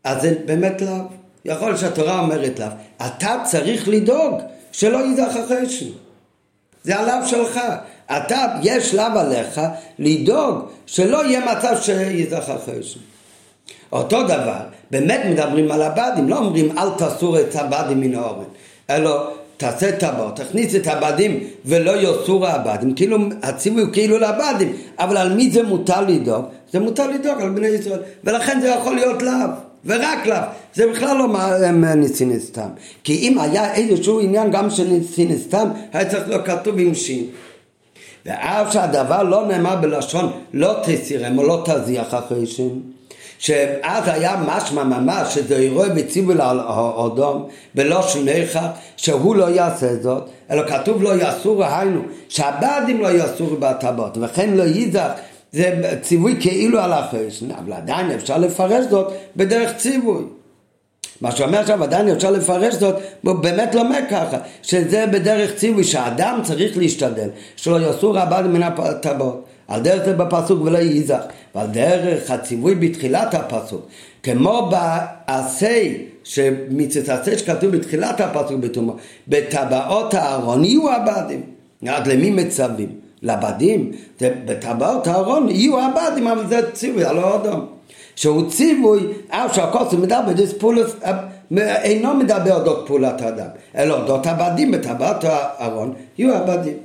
[0.04, 0.94] אז זה באמת לאו.
[1.44, 2.68] יכול שהתורה אומרת לאו.
[3.06, 4.40] אתה צריך לדאוג
[4.72, 6.03] שלא ייזך החשן.
[6.84, 7.60] זה הלאו שלך.
[8.06, 9.60] אתה, יש לאו עליך
[9.98, 13.00] לדאוג שלא יהיה מצב שיזכר חשן.
[13.92, 18.44] אותו דבר, באמת מדברים על הבדים, לא אומרים אל תסור את הבדים מן האורן,
[18.90, 25.16] אלא תעשה טבעות, תכניס את הבדים ולא יוסור הבדים, כאילו הציווי הוא כאילו לבדים, אבל
[25.16, 26.44] על מי זה מותר לדאוג?
[26.72, 29.73] זה מותר לדאוג על בני ישראל, ולכן זה יכול להיות לאו.
[29.86, 30.36] ורק לאו,
[30.74, 31.26] זה בכלל לא
[31.94, 32.38] ניסין.
[33.04, 35.36] כי אם היה איזשהו עניין גם של ניסין
[35.92, 37.26] היה צריך להיות כתוב עם שין.
[38.26, 42.80] ואף שהדבר לא נאמר בלשון לא תסירם או לא תזיח אחרי שין.
[43.38, 50.68] שאז היה משמע ממש שזה אירוע בציווי לאדום בלושן איכה שהוא לא יעשה זאת אלא
[50.68, 55.10] כתוב לא יאסור היינו שהבדים לא יאסור בהטבות וכן לא ייזך
[55.54, 60.24] זה ציווי כאילו על החשן אבל עדיין אפשר לפרש זאת בדרך ציווי
[61.20, 66.40] מה שאומר עכשיו עדיין אפשר לפרש זאת, הוא באמת לומד ככה, שזה בדרך ציווי שהאדם
[66.42, 69.44] צריך להשתדל, שלא יעשו רבה מן הטבות.
[69.68, 71.22] על דרך זה בפסוק ולא ייזך,
[71.54, 73.86] ועל דרך הציווי בתחילת הפסוק,
[74.22, 78.96] כמו בעשי שמצטעצה שכתוב בתחילת הפסוק בתומו,
[79.28, 81.42] בטבעות הארון יהיו עבדים.
[81.86, 83.03] עד למי מצווים?
[83.24, 83.92] לבדים?
[84.20, 87.66] בטבעות הארון יהיו עבדים, אבל זה ציווי על האדום.
[88.16, 90.86] שהוא ציווי, אף שהכוס מדבר פעולת,
[91.58, 96.76] אינו מדבר אודות פעולת האדם, אלא אודות עבדים בטבעת הארון, יהיו עבדים.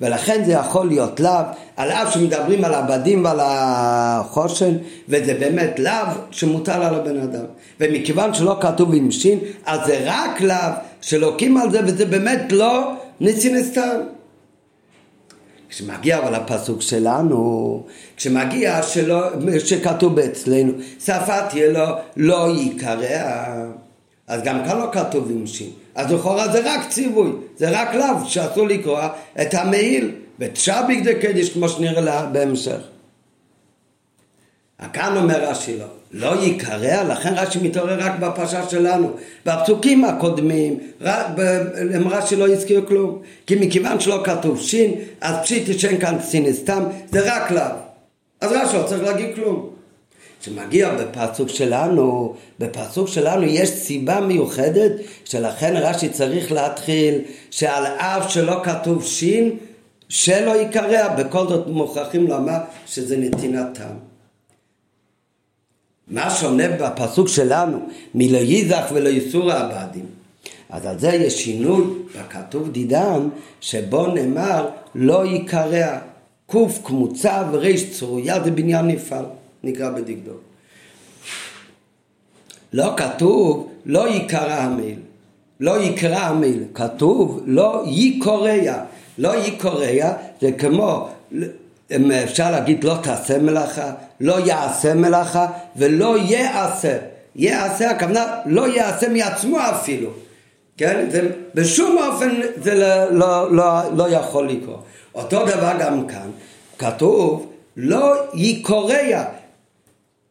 [0.00, 1.30] ולכן זה יכול להיות לאו,
[1.76, 4.76] על אף שמדברים על עבדים ועל החושן,
[5.08, 7.44] וזה באמת לאו שמוטל על הבן אדם.
[7.80, 10.56] ומכיוון שלא כתוב עם שין, אז זה רק לאו
[11.00, 14.00] שלוקים על זה, וזה באמת לא ניסי נסתר.
[15.76, 17.82] כשמגיע אבל הפסוק שלנו,
[18.16, 19.20] כשמגיע שלא,
[19.64, 20.72] שכתוב אצלנו,
[21.04, 21.84] שפה תהיה לו
[22.16, 23.44] לא ייקרע,
[24.26, 25.70] אז גם כאן לא כתוב שין.
[25.94, 29.08] אז לכאורה זה רק ציווי, זה רק לאו שאסור לקרוע
[29.42, 32.80] את המעיל, ותשביק דקדיש כמו שנראה בהמשך.
[34.92, 39.10] כאן אומר רש"י לא, לא ייקרע, לכן רש"י מתעורר רק בפרשה שלנו.
[39.46, 40.78] בפסוקים הקודמים,
[42.10, 43.22] רש"י לא הזכיר כלום.
[43.46, 47.62] כי מכיוון שלא כתוב שין, אז פשיטי שאין כאן סין סתם, זה רק לאו.
[48.40, 49.70] אז רש"י לא צריך להגיד כלום.
[50.40, 54.92] כשמגיע בפסוק שלנו, בפסוק שלנו יש סיבה מיוחדת
[55.24, 57.18] שלכן רש"י צריך להתחיל
[57.50, 59.56] שעל אף שלא כתוב שין,
[60.08, 64.05] שלא ייקרע, בכל זאת מוכרחים לומר שזה נתינת טעם.
[66.08, 67.78] מה שונה בפסוק שלנו
[68.14, 70.04] מלא ייזך ולא ייסור העבדים.
[70.70, 71.84] אז על זה יש שינוי
[72.16, 73.28] בכתוב דידן
[73.60, 75.98] שבו נאמר לא ייקרע
[76.46, 79.24] קוף קמוצה וריש צרויה זה בניין נפעל
[79.64, 80.40] נקרא בדקדוק.
[82.72, 84.98] לא כתוב לא ייקרע המיל
[85.60, 88.82] לא יקרע המיל כתוב לא ייקורע
[89.18, 91.08] לא ייקורע זה כמו
[92.24, 95.46] אפשר להגיד לא תעשה מלאכה, לא יעשה מלאכה
[95.76, 96.98] ולא יעשה.
[97.36, 100.10] יעשה הכוונה לא יעשה מעצמו אפילו.
[100.76, 101.06] כן?
[101.10, 104.84] זה, בשום אופן זה לא, לא, לא, לא יכול לקרות.
[105.14, 106.30] אותו דבר גם כאן,
[106.78, 109.24] כתוב לא יקורע,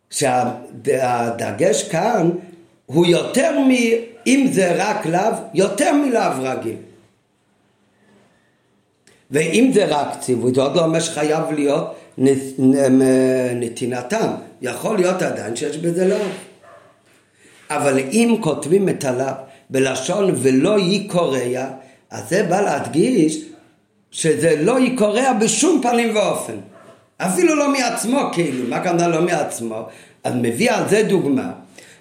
[0.09, 2.29] שהדגש כאן
[2.85, 3.71] הוא יותר מ...
[4.27, 6.75] אם זה רק לאו, יותר מלאו רגיל.
[9.31, 11.95] ואם זה רק ציווי, זה עוד לא אומר שחייב להיות
[13.55, 14.27] נתינתם.
[14.61, 16.17] יכול להיות עדיין שיש בזה לא.
[17.69, 19.25] אבל אם כותבים את הלאו
[19.69, 21.65] בלשון ולא יקורע,
[22.11, 23.41] אז זה בא להדגיש
[24.11, 26.55] שזה לא יקורע בשום פנים ואופן.
[27.17, 29.85] אפילו לא מעצמו כאילו, מה כמובן לא מעצמו?
[30.23, 31.51] אז מביא על זה דוגמה,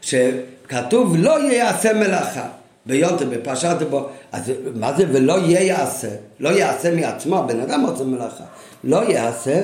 [0.01, 2.49] שכתוב לא יעשה מלאכה.
[2.87, 6.09] ביונטה, בפרשת בו, אז מה זה ולא יעשה?
[6.41, 8.45] לא יעשה מעצמו, הבן אדם עושה מלאכה.
[8.85, 9.61] לא יעשה,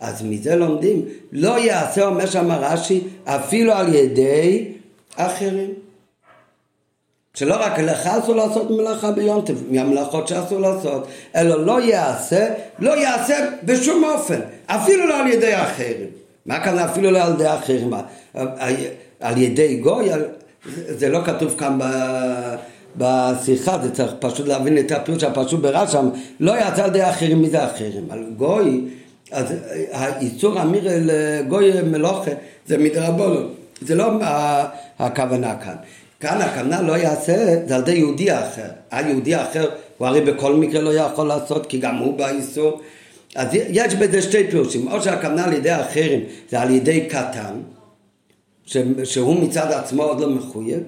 [0.00, 4.72] אז מזה לומדים, לא יעשה, אומר שם רש"י, אפילו על ידי
[5.16, 5.70] אחרים.
[7.34, 11.06] שלא רק לך אסור לעשות מלאכה ביונטב, מהמלאכות שאסור לעשות,
[11.36, 16.06] אלא לא יעשה, לא יעשה בשום אופן, אפילו לא על ידי אחרים.
[16.46, 17.92] מה כאן אפילו לא על ידי אחרים?
[19.20, 20.08] על ידי גוי,
[20.66, 21.78] זה לא כתוב כאן
[22.96, 27.50] בשיחה, זה צריך פשוט להבין את הפירוש הפשוט ברש"ם, לא יצא על ידי אחרים, מי
[27.50, 28.06] זה אחרים?
[28.10, 28.84] על גוי,
[29.30, 29.54] אז
[29.92, 31.10] האיסור אמיר אל
[31.48, 32.30] גוי מלוכה
[32.66, 33.48] זה מדרבנו,
[33.80, 34.12] זה לא
[34.98, 35.74] הכוונה כאן.
[36.20, 38.68] כאן הכוונה לא יעשה, זה על ידי יהודי אחר.
[38.90, 42.80] היהודי אחר, הוא הרי בכל מקרה לא יכול לעשות, כי גם הוא באיסור.
[43.36, 46.20] אז יש בזה שתי פירושים, או שהכוונה על ידי אחרים
[46.50, 47.54] זה על ידי קטן,
[49.04, 50.80] שהוא מצד עצמו עוד לא מחויב,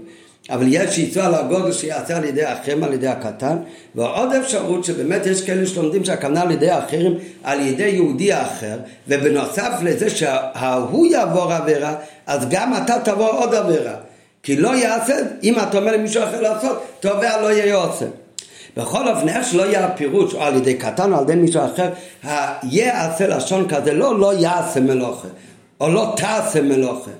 [0.50, 3.56] אבל יש איסור על הגודל שיעשה על ידי האחרים על ידי הקטן,
[3.94, 9.72] ועוד אפשרות שבאמת יש כאלה שלומדים שהכוונה על ידי האחרים על ידי יהודי אחר, ובנוסף
[9.82, 11.94] לזה שההוא יעבור עבירה,
[12.26, 13.94] אז גם אתה תעבור עוד עבירה.
[14.42, 18.06] כי לא יעשה, אם אתה אומר למישהו אחר לעשות, תובע לא יהיה עושה.
[18.76, 21.90] בכל אופן, איך שלא יהיה הפירוש, או על ידי קטן או על ידי מישהו אחר,
[22.62, 25.28] יעשה לשון כזה, לא לא יעשה מלוכה,
[25.80, 27.10] או לא תעשה מלוכה.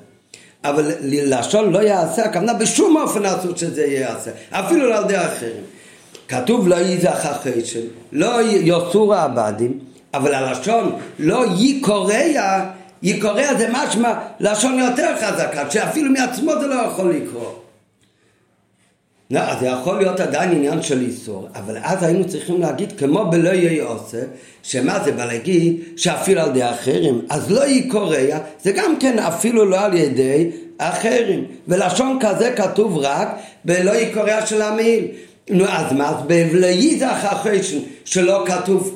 [0.64, 5.62] אבל לשון לא יעשה, הכוונה בשום אופן אסור שזה יעשה, אפילו לא על ידי אחרים.
[6.28, 7.80] כתוב לא ייזך החשן,
[8.12, 9.78] לא יוסור העבדים,
[10.14, 12.64] אבל הלשון לא יקורע,
[13.02, 17.63] יקורע זה משמע לשון יותר חזקה, שאפילו מעצמו זה לא יכול לקרוא.
[19.30, 23.50] לא, זה יכול להיות עדיין עניין של איסור, אבל אז היינו צריכים להגיד כמו בלא
[23.50, 24.18] יהיה עושה,
[24.62, 29.64] שמה זה בא להגיד שאפילו על ידי אחרים, אז לא יקורע, זה גם כן אפילו
[29.64, 33.28] לא על ידי אחרים, ולשון כזה כתוב רק
[33.64, 35.06] בלא יקורע של המעיל.
[35.50, 38.94] נו אז מה, אז בלייזח החשן שלא כתוב.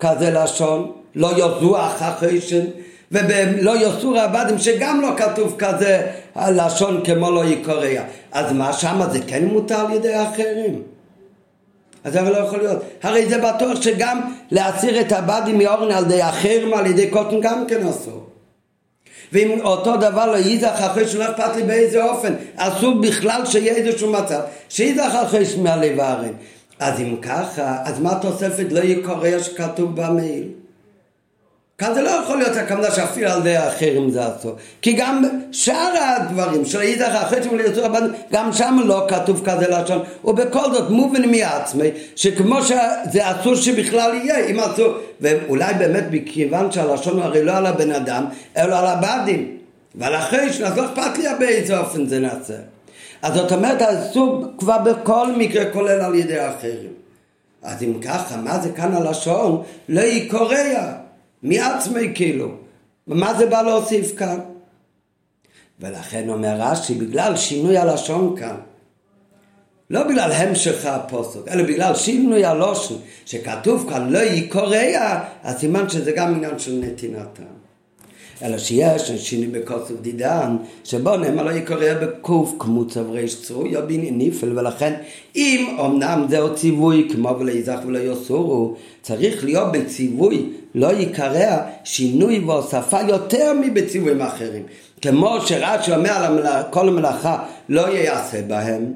[0.00, 2.64] כזה לשון, לא יזוח החשן,
[3.12, 8.02] ולא יסור עבדים שגם לא כתוב כזה לשון כמו לא יקורע.
[8.32, 10.82] אז מה שמה זה כן מותר על ידי אחרים?
[12.04, 12.82] אז זה לא יכול להיות.
[13.02, 17.64] הרי זה בטוח שגם להסיר את הבדים מאורן על ידי אחרים על ידי קוטן גם
[17.68, 18.26] כן אסור.
[19.32, 24.12] ואם אותו דבר לא ייזך אחרי שלא אכפת לי באיזה אופן, אסור בכלל שיהיה איזשהו
[24.12, 26.32] מצב שייזך אחרי שמעלי וארן.
[26.78, 30.48] אז אם ככה, אז מה התוספת לא יקורא שכתוב במייל?
[31.82, 34.52] כאן זה לא יכול להיות הכוונה שאפילו על ידי האחרים זה אסור.
[34.82, 40.02] כי גם שאר הדברים של אידך אחרי יצור הבן, גם שם לא כתוב כזה לשון.
[40.24, 47.22] ובכל זאת מובן מעצמי, שכמו שזה אסור שבכלל יהיה, אם אסור, ואולי באמת מכיוון שהלשון
[47.22, 48.24] הרי לא על הבן אדם,
[48.56, 49.56] אלא על הבדים.
[49.94, 52.54] ועל החשן, אז לא אכפת לי באיזה אופן זה נעשה.
[53.22, 56.92] אז זאת אומרת, אסור כבר בכל מקרה כולל על ידי האחרים.
[57.62, 59.62] אז אם ככה, מה זה כאן הלשון?
[59.88, 61.01] לא יקורע.
[61.42, 62.48] מעצמי כאילו.
[63.08, 64.38] ומה זה בא להוסיף כאן?
[65.80, 68.56] ולכן אומר רש"י, בגלל שינוי הלשון כאן,
[69.90, 72.94] לא בגלל המשך הפוסק, אלא בגלל שינוי הלושן,
[73.26, 77.42] שכתוב כאן לא יקורע, אז סימן שזה גם עניין של נתינתם.
[78.42, 84.58] אלא שיש שינוי בכוסף דידן, שבו נאמר לא יקורע בקוף כמו צברי או בין ניפל,
[84.58, 84.94] ולכן
[85.36, 92.38] אם אמנם זהו ציווי כמו ולא יזך ולא יסורו, צריך להיות בציווי לא יקרע שינוי
[92.38, 94.62] והוספה יותר מבציוויים אחרים.
[95.02, 98.92] כמו שרש"י אומר על כל המלאכה לא ייעשה בהם,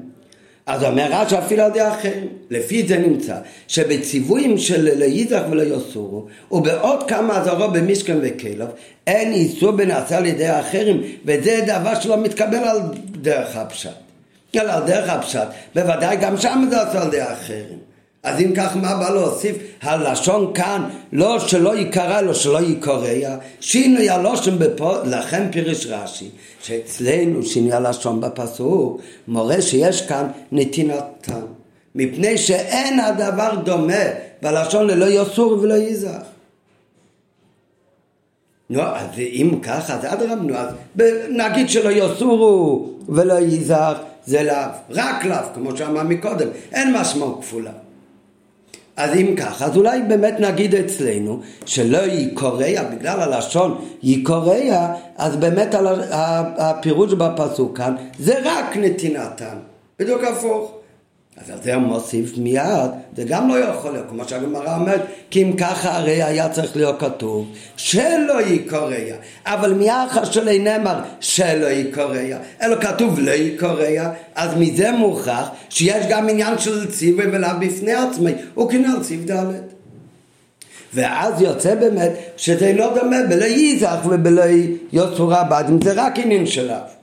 [0.65, 2.27] אז אומר רש"י אפילו על ידי אחרים.
[2.49, 3.35] לפי זה נמצא
[3.67, 8.67] שבציוויים של לייזך ולא יסורו ובעוד כמה אזהרות במשכן וכלב
[9.07, 12.79] אין איסור בנעשה על ידי האחרים וזה דבר שלא מתקבל על
[13.11, 13.89] דרך הפשט.
[14.55, 17.79] אלא על דרך הפשט בוודאי גם שם זה עשו על ידי האחרים.
[18.27, 19.55] אז אם כך מה בא להוסיף?
[19.81, 26.29] הלשון כאן לא שלא ייקרא לו שלא יקורע שינוי הלושן בפה לכן פירש רש"י
[26.63, 31.45] שאצלנו שינוי הלשון בפסוק מורה שיש כאן נתינתם
[31.95, 34.03] מפני שאין הדבר דומה
[34.41, 36.23] בלשון ללא יסור ולא יזרח
[38.69, 40.73] נו, אז אם ככה, אז אדרבה, נו, אז
[41.29, 44.55] נגיד שלא יסורו ולא יזהר, זה לאו,
[44.89, 47.71] רק לאו, כמו שאמר מקודם, אין משמעות כפולה.
[48.97, 55.75] אז אם ככה, אז אולי באמת נגיד אצלנו שלא יקורע, בגלל הלשון יקורע, אז באמת
[56.57, 59.57] הפירוש בפסוק כאן זה רק נתינתן,
[59.99, 60.76] בדיוק הפוך.
[61.43, 65.43] אז על זה הוא מוסיף מיד, זה גם לא יכול להיות, כמו שהגמרא אומרת, כי
[65.43, 67.47] אם ככה הרי היה צריך להיות כתוב
[67.77, 68.95] שלא יקורע,
[69.45, 76.29] אבל מיחס שלא נאמר שלא יקורע, אלא כתוב לא יקורע, אז מזה מוכרח שיש גם
[76.29, 79.43] עניין של ציווי ולאו בפני עצמי, הוא כנראה ציב ד'.
[80.93, 84.43] ואז יוצא באמת שזה לא דומה בלא ייזך ובלא
[84.93, 86.96] יוצאו רבד, זה רק עניין שלו.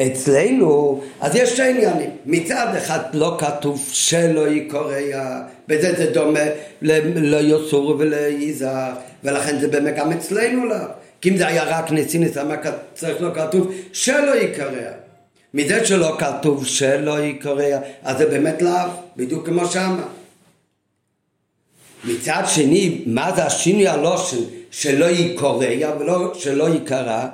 [0.00, 2.10] אצלנו, אז יש שתי עניינים.
[2.26, 6.40] מצד אחד לא כתוב שלא יקורע, בזה זה דומה
[6.82, 8.92] לא יסור ולא יזהר,
[9.24, 10.76] ולכן זה באמת גם אצלנו לא.
[11.20, 12.54] כי אם זה היה רק נשיא נשיא, מה
[12.94, 14.90] צריך לא כתוב שלא יקרע.
[15.54, 20.06] מזה שלא כתוב שלא יקרע, אז זה באמת לאו, בדיוק כמו שמה.
[22.04, 24.36] מצד שני, מה זה השינוי הלושן
[24.70, 25.66] שלא יקורע
[25.98, 27.26] ולא שלא יקרע?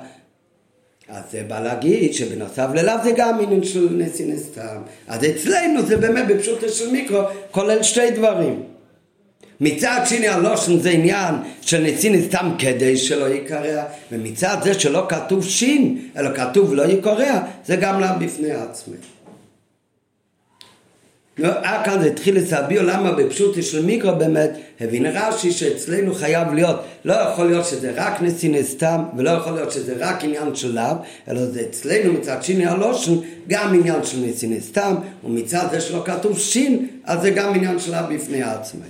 [1.13, 4.77] אז זה בא להגיד שבנוסף ללאו זה גם עניין של נשיא נסתם.
[5.07, 7.19] אז אצלנו זה באמת בפשוטו של מיקרו
[7.51, 8.63] כולל שתי דברים.
[9.59, 15.45] מצד שני הלושן זה עניין של נשיא נסתם כדי שלא יקרע, ומצד זה שלא כתוב
[15.45, 18.95] שין, אלא כתוב לא יקרע, זה גם לאו בפני עצמי.
[21.37, 26.53] לא, אה, כאן זה התחיל לסביר למה בפשוט של מיקרו באמת הבין רש"י שאצלנו חייב
[26.53, 30.71] להיות, לא יכול להיות שזה רק נסיני סתם ולא יכול להיות שזה רק עניין של
[30.75, 30.95] לאו,
[31.27, 33.13] אלא זה אצלנו מצד שני הלושן
[33.47, 37.91] גם עניין של נסיני סתם ומצד זה שלא כתוב שין אז זה גם עניין של
[37.91, 38.87] לאו בפני עצמי.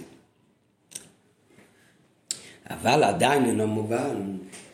[2.69, 4.15] אבל עדיין אינו מובן,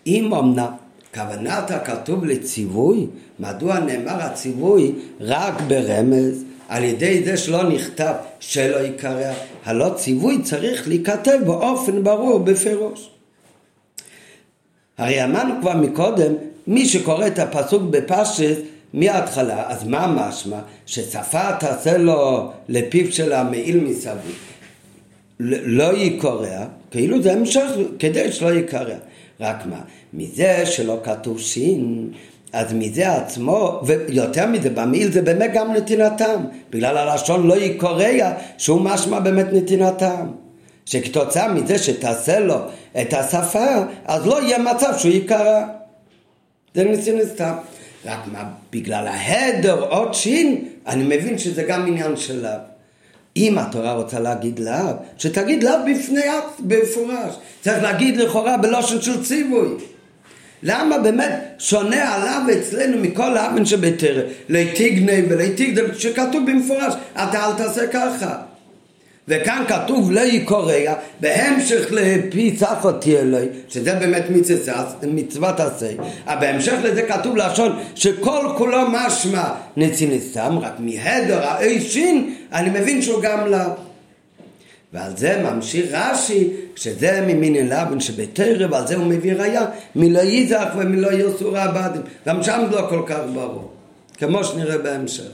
[0.08, 0.72] אם אמנם
[1.14, 3.08] כוונת הכתוב לציווי,
[3.40, 6.49] מדוע נאמר הציווי רק ברמז?
[6.70, 9.34] על ידי זה שלא נכתב שלא יקרא,
[9.66, 13.10] הלא ציווי צריך להיכתב באופן ברור בפירוש.
[14.98, 16.34] הרי אמרנו כבר מקודם,
[16.68, 18.58] מי שקורא את הפסוק בפשט
[18.94, 20.60] מההתחלה, אז מה משמע?
[20.86, 24.40] ששפה תעשה לו לפיו של המעיל מסביב.
[25.40, 28.96] לא יקורע, כאילו זה המשך כדי שלא יקרע.
[29.40, 29.82] רק מה?
[30.14, 32.10] מזה שלא כתוב שין,
[32.54, 38.82] אז מזה עצמו, ויותר מזה, במעיל זה באמת גם נתינתם, בגלל הלשון לא יקורע, שהוא
[38.82, 40.28] משמע באמת נתינתם.
[40.86, 42.56] שכתוצאה מזה שתעשה לו
[43.02, 43.68] את השפה,
[44.06, 45.62] אז לא יהיה מצב שהוא ייקרא.
[46.76, 47.54] זה ניסים סתם.
[48.06, 52.52] רק מה, בגלל ההדר עוד שין, אני מבין שזה גם עניין של לאו.
[53.38, 56.22] אם התורה רוצה להגיד לאו, שתגיד לאו בפני
[56.60, 57.36] במפורש.
[57.62, 59.70] צריך להגיד לכאורה בלושן של ציווי.
[60.64, 64.22] למה באמת שונה עליו אצלנו מכל האבן שבתרא?
[64.50, 68.36] ליטיגני וליטיגני, שכתוב במפורש, אתה אל תעשה ככה.
[69.28, 73.22] וכאן כתוב לא יקורע, בהמשך לפי צפו תהיה
[73.70, 74.24] שזה באמת
[75.04, 75.88] מצוות עשה,
[76.26, 79.44] אבל בהמשך לזה כתוב לשון שכל כולו משמע
[79.78, 83.89] נציניסתם, רק מהדר האישין, אני מבין שהוא גם לאו.
[84.94, 90.66] ועל זה ממשיך רש"י, שזה ממין אלבן שבתרא, ועל זה הוא מביא ראיה, מלא ייזך
[90.78, 92.02] ומלא יוסור עבדים.
[92.28, 93.72] גם שם לא כל כך ברור,
[94.18, 95.32] כמו שנראה בהמשך.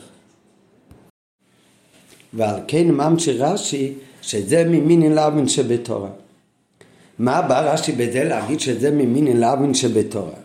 [2.33, 6.09] ועל כן ממשיך רש"י, שזה ממין אלבן שבתורה.
[7.19, 10.39] מה בא רש"י בזה להגיד שזה ממין אלבן שבתורה?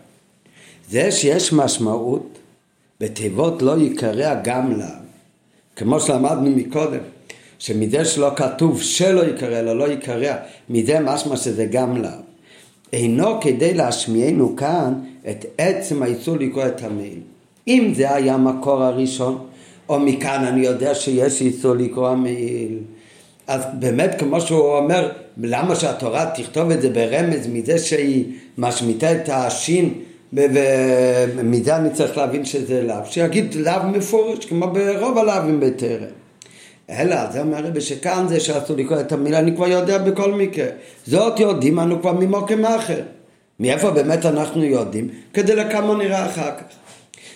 [0.89, 2.37] זה שיש משמעות
[2.99, 4.89] בתיבות לא יקרא גם לה,
[5.75, 6.99] כמו שלמדנו מקודם.
[7.61, 10.33] שמזה שלא כתוב שלא יקרא אלא לא יקרא,
[10.69, 12.09] מזה משמע שזה גם לאו.
[12.93, 14.93] אינו כדי להשמיענו כאן
[15.29, 17.19] את עצם האיסור לקרוא את המעיל.
[17.67, 19.45] אם זה היה המקור הראשון,
[19.89, 22.77] או מכאן אני יודע שיש איסור לקרוא המעיל,
[23.47, 28.25] אז באמת כמו שהוא אומר, למה שהתורה תכתוב את זה ברמז מזה שהיא
[28.57, 29.93] משמיטה את השין
[30.33, 36.20] ומזה אני צריך להבין שזה לאו, שיגיד לאו מפורש כמו ברוב הלאווים בטרם.
[36.91, 40.65] אלא, זה אומר הרבי שכאן זה שאסור לקרוא את המילה, אני כבר יודע בכל מקרה.
[41.07, 43.01] זאת יודעים אנו כבר ממוקם אחר.
[43.59, 45.07] מאיפה באמת אנחנו יודעים?
[45.33, 46.63] כדי לכמה נראה אחר כך.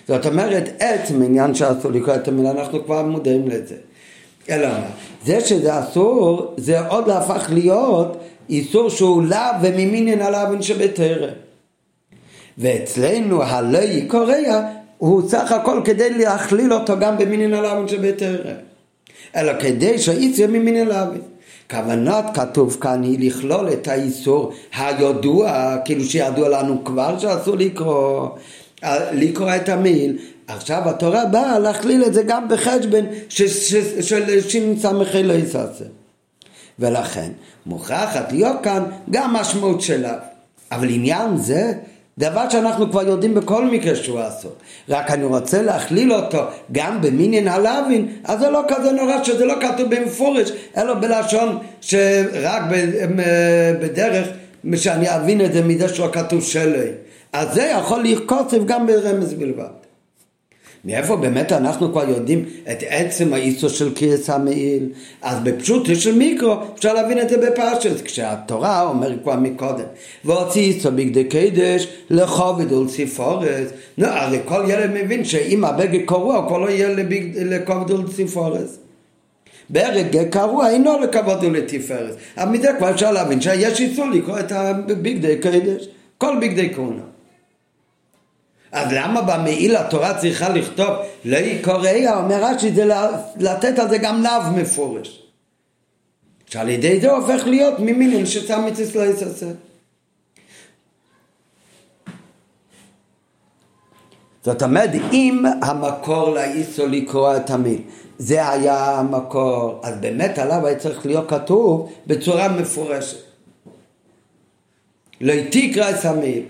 [0.08, 3.76] זאת אומרת, עצם עניין שאסור לקרוא את המילה, אנחנו כבר מודעים לזה.
[4.50, 4.88] אלא מה?
[5.26, 8.18] זה שזה אסור, זה עוד הפך להיות
[8.50, 11.34] איסור שהוא לאו וממינין עליו אין שבטרם.
[12.58, 14.62] ואצלנו הלא יקורע
[14.98, 18.56] הוא סך הכל כדי להכליל אותו גם במינין עליו אין שבטרם.
[19.36, 21.08] אלא כדי שהאיסור ממין אליו.
[21.72, 28.30] כוונת כתוב כאן היא לכלול את האיסור הידוע, כאילו שידוע לנו כבר שאסור לקרוא,
[29.12, 30.18] לקרוא את המיל.
[30.48, 35.86] עכשיו התורה באה להכליל את זה גם בחשבון של שס"ה לא יססה.
[36.80, 37.32] ולכן
[37.66, 40.14] מוכרחת להיות כאן גם משמעות שלה.
[40.72, 41.74] אבל עניין זה
[42.18, 44.52] דבר שאנחנו כבר יודעים בכל מקרה שהוא אסור.
[44.90, 46.40] רק אני רוצה להכליל אותו
[46.72, 52.62] גם במינין הלווין, אז זה לא כזה נורא שזה לא כתוב במפורש, אלא בלשון שרק
[53.82, 54.28] בדרך
[54.76, 56.90] שאני אבין את זה מזה שלא כתוב שלי.
[57.34, 59.85] אז זה יכול לרקוץ גם ברמז בלבד.
[60.86, 64.90] מאיפה באמת אנחנו כבר יודעים את עצם האיסור של קריס המעיל?
[65.22, 69.86] אז בפשוט של מיקרו אפשר להבין את זה בפרשת, כשהתורה אומר כבר מקודם,
[70.26, 73.70] והוציא איסור בגדי קדש לכובד ולציפורס.
[73.98, 76.90] נו, הרי כל ילד מבין שאם הבגד קרוע הוא כבר לא יהיה
[77.36, 78.78] לכובד ולציפורס.
[79.70, 82.16] ברגע קרוע אינו לכבוד ולתפארת.
[82.38, 87.15] אבל מזה כבר אפשר להבין שיש איסור לקרוא את הבגדי קדש, כל בגדי כהונה.
[88.76, 92.86] אז למה במעיל התורה צריכה לכתוב לא יקורא, אומר רש"י, זה
[93.40, 95.22] לתת על זה גם לאו מפורש.
[96.46, 99.46] שעל ידי זה הופך להיות ממינים ששם את ישראל יססה.
[104.44, 107.82] זאת אומרת, אם המקור לאיסו לקרוא את המיל,
[108.18, 113.18] זה היה המקור, אז באמת עליו היה צריך להיות כתוב בצורה מפורשת.
[115.22, 116.44] לא תקרא את המיל.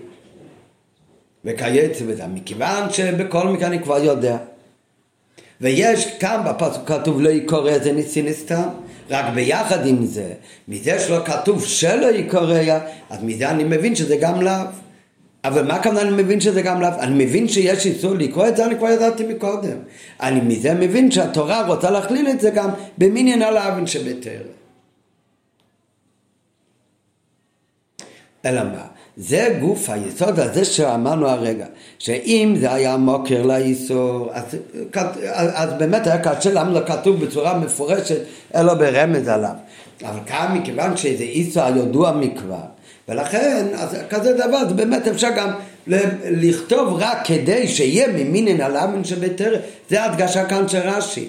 [1.46, 4.36] וכייצא בזה, מכיוון שבכל מקרה אני כבר יודע.
[5.60, 8.68] ויש כאן בפסוק כתוב לא יקורא זה ניסין סתם
[9.10, 10.32] רק ביחד עם זה,
[10.68, 12.78] מזה שלא כתוב שלא יקורא,
[13.10, 14.52] אז מזה אני מבין שזה גם לאו.
[15.44, 16.88] אבל מה הכוונה אני מבין שזה גם לאו?
[17.00, 19.76] אני מבין שיש איסור לקרוא את זה, אני כבר ידעתי מקודם.
[20.20, 24.32] אני מזה מבין שהתורה רוצה להכליל את זה גם במניין הלאווין שבתרא.
[28.44, 28.95] אלא מה?
[29.16, 31.66] זה גוף היסוד הזה שאמרנו הרגע,
[31.98, 34.44] שאם זה היה מוקר לאיסור, אז,
[35.34, 38.18] אז באמת היה קשה למה לא כתוב בצורה מפורשת,
[38.54, 39.54] אלא ברמז עליו.
[40.04, 42.64] אבל כאן מכיוון שזה איסור הידוע מכבר,
[43.08, 45.50] ולכן, אז כזה דבר, זה באמת אפשר גם
[46.30, 49.60] לכתוב רק כדי שיהיה ממינן הלאמן שבטרם,
[49.90, 51.28] זה ההדגשה כאן של רש"י.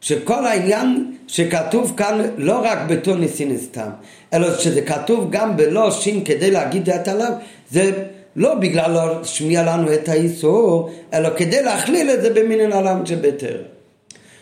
[0.00, 3.88] שכל העניין שכתוב כאן לא רק בתור ניסין סתם,
[4.34, 7.32] אלא שזה כתוב גם בלא שין כדי להגיד את עליו,
[7.70, 7.92] זה
[8.36, 13.62] לא בגלל לא שמיע לנו את האיסור, אלא כדי להכליל את זה במינן הלאמן שבטרם.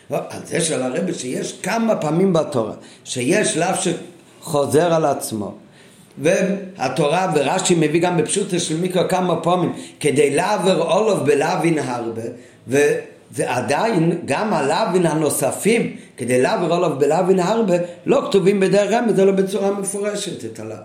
[0.09, 3.69] על זה של הרבי שיש כמה פעמים בתורה, שיש לאו
[4.41, 5.53] שחוזר על עצמו.
[6.17, 12.21] והתורה ורש"י מביא גם בפשוטו של מיקרו כמה פעמים כדי לעבר אולוב בלהבין הרבה
[12.67, 12.99] וזה
[13.45, 17.75] עדיין גם הלהבין הנוספים כדי לעבר אולוב בלהבין הרבה
[18.05, 20.77] לא כתובים בדרך רמז אלא בצורה מפורשת את הלאו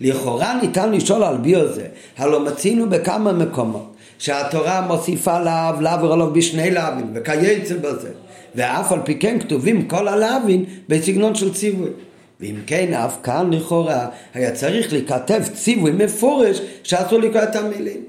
[0.00, 1.86] לכאורה ניתן לשאול על ביו זה
[2.16, 8.08] הלא מצינו בכמה מקומות שהתורה מוסיפה לאו, לאו ולאו בשני לאווין, וכייצא בזה.
[8.54, 11.90] ואף על פי כן כתובים כל הלאווין בסגנון של ציווי.
[12.40, 18.00] ואם כן, אף כאן לכאורה היה צריך להיכתב ציווי מפורש שאסור לקרוא את המילים.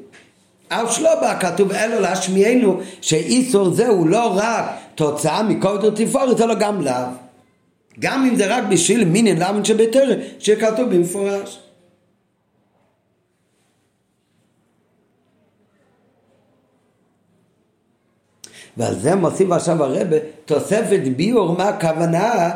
[0.70, 4.66] אף שלא בא כתוב אלו להשמיענו שאיסור זה הוא לא רק
[4.96, 6.94] תוצאה מקודת ותפארת אלא גם לאו.
[8.00, 11.60] גם אם זה רק בשביל מינין לאמן שבטרם שכתוב במפורש.
[18.78, 22.50] ועל זה מוסיף עכשיו הרבה תוספת ביור מה הכוונה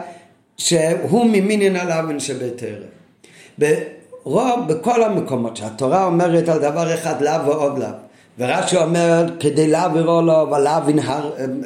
[0.57, 2.18] שהוא ממינין על אבן
[4.26, 7.88] ברוב, בכל המקומות שהתורה אומרת על דבר אחד לאו ועוד לאו
[8.39, 10.61] ורש"י אומר כדי להעביר או לא, אבל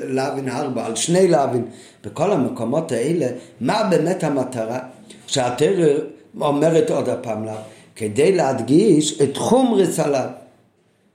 [0.08, 1.66] להבין הרבה, על שני להבין.
[2.06, 3.28] בכל המקומות האלה,
[3.62, 4.80] מה באמת המטרה?
[5.28, 5.94] שהתרא
[6.42, 7.54] אומרת עוד הפעם לאו,
[7.96, 10.28] כדי להדגיש את חומרס עליו.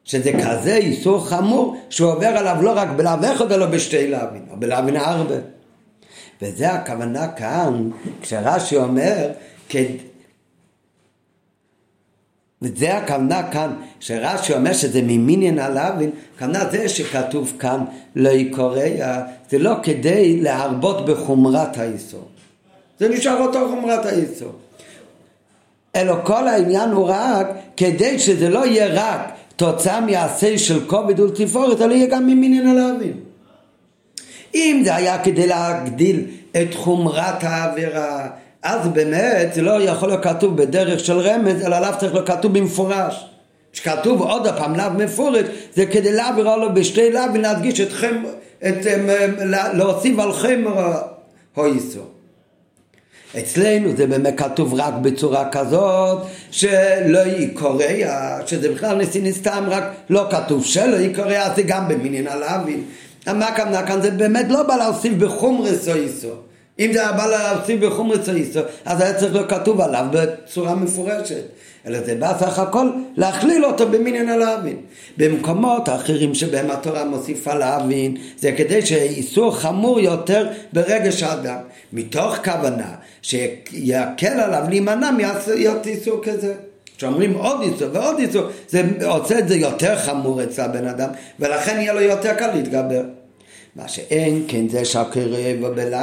[0.04, 4.56] שזה כזה איסור חמור שהוא עובר עליו לא רק בלאו אחד אלא בשתי לאווין, או
[4.58, 5.34] בלאווין הרבה.
[6.42, 7.90] וזה הכוונה כאן,
[8.22, 9.28] כשרש"י אומר,
[12.62, 17.84] וזה הכוונה כאן, שרש"י אומר שזה ממינין הלאווין, הכוונה זה שכתוב כאן
[18.16, 22.28] לא יקורע, זה לא כדי להרבות בחומרת האיסור.
[22.98, 24.52] זה נשאר אותו חומרת האיסור.
[25.96, 27.46] אלא כל העניין הוא רק
[27.76, 33.12] כדי שזה לא יהיה רק תוצאה מעשה של כובד ולתפארת, אלא יהיה גם ממינין הלאווין.
[34.54, 36.24] אם זה היה כדי להגדיל
[36.62, 38.28] את חומרת העבירה,
[38.62, 42.58] אז באמת זה לא יכול להיות כתוב בדרך של רמז, אלא לאו צריך להיות כתוב
[42.58, 43.26] במפורש.
[43.72, 48.30] שכתוב עוד הפעם לאו מפורש, זה כדי להעביר לו בשתי לאו ולהדגיש את חמר,
[48.68, 48.86] את,
[49.74, 50.92] להוסיף על חמר
[51.54, 52.00] הויסו.
[53.38, 60.26] אצלנו זה באמת כתוב רק בצורה כזאת שלא יקורע, שזה בכלל נסי סתם רק לא
[60.30, 62.84] כתוב שלא יקורע, זה גם במינין הלאווין.
[63.26, 64.02] מה הכוונה כאן?
[64.02, 66.49] זה באמת לא בא להוסיף בחומרס או איסו.
[66.80, 71.42] אם זה בא להוסיף בחומרס או איסו, אז היה צריך להיות כתוב עליו בצורה מפורשת.
[71.86, 74.76] אלא זה בא סך הכל להכליל אותו במינין הלאווין.
[75.16, 81.58] במקומות האחרים שבהם התורה מוסיפה להבין, זה כדי שאיסור חמור יותר ברגש האדם.
[81.92, 86.54] מתוך כוונה שיקל עליו להימנע מעשיות איסור כזה.
[86.96, 91.08] כשאומרים עוד איסור ועוד איסור, זה עושה את זה יותר חמור אצל הבן אדם,
[91.40, 93.02] ולכן יהיה לו יותר קל להתגבר.
[93.76, 95.98] מה שאין כן זה שהקרב בלאו.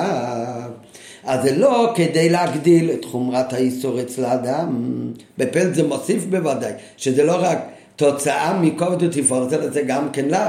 [1.23, 4.81] אז זה לא כדי להגדיל את חומרת האיסור אצל האדם.
[5.37, 7.57] בפל זה מוסיף בוודאי, שזה לא רק
[7.95, 10.39] תוצאה מכובד ותפארת, אלא זה גם כן לאו.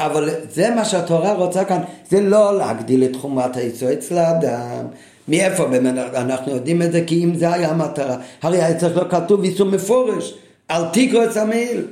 [0.00, 4.86] אבל זה מה שהתורה רוצה כאן, זה לא להגדיל את חומרת האיסור אצל האדם.
[5.28, 7.04] מאיפה באמת אנחנו יודעים את זה?
[7.06, 10.34] כי אם זה היה המטרה, הרי היה צריך להיות כתוב איסור מפורש,
[10.70, 11.86] אל תיקרו את המעיל.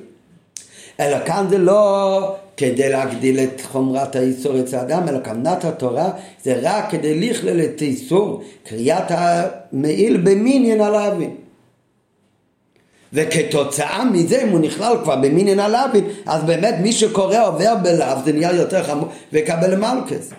[1.00, 6.10] אלא כאן זה לא כדי להגדיל את חומרת האיסור אצל האדם, אלא כוונת התורה
[6.44, 11.34] זה רק כדי לכלל את איסור קריאת המעיל במינין על האבין.
[13.12, 18.16] וכתוצאה מזה אם הוא נכלל כבר במינין על האבין, אז באמת מי שקורא עובר בלאו
[18.24, 20.30] זה נהיה יותר חמור ויקבל מלכס.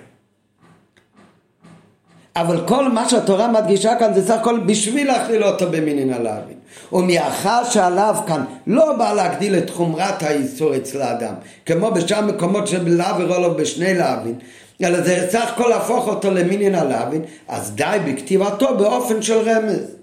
[2.35, 6.57] אבל כל מה שהתורה מדגישה כאן זה סך הכל בשביל להכליל אותו במינין האבין.
[6.91, 11.33] ומאחר שעליו כאן לא בא להגדיל את חומרת האיסור אצל האדם,
[11.65, 14.35] כמו בשאר מקומות שבלאו ורולוב בשני להבין,
[14.83, 19.95] אלא זה סך הכל להפוך אותו למינין הלאווין, אז די בכתיבתו באופן של רמז.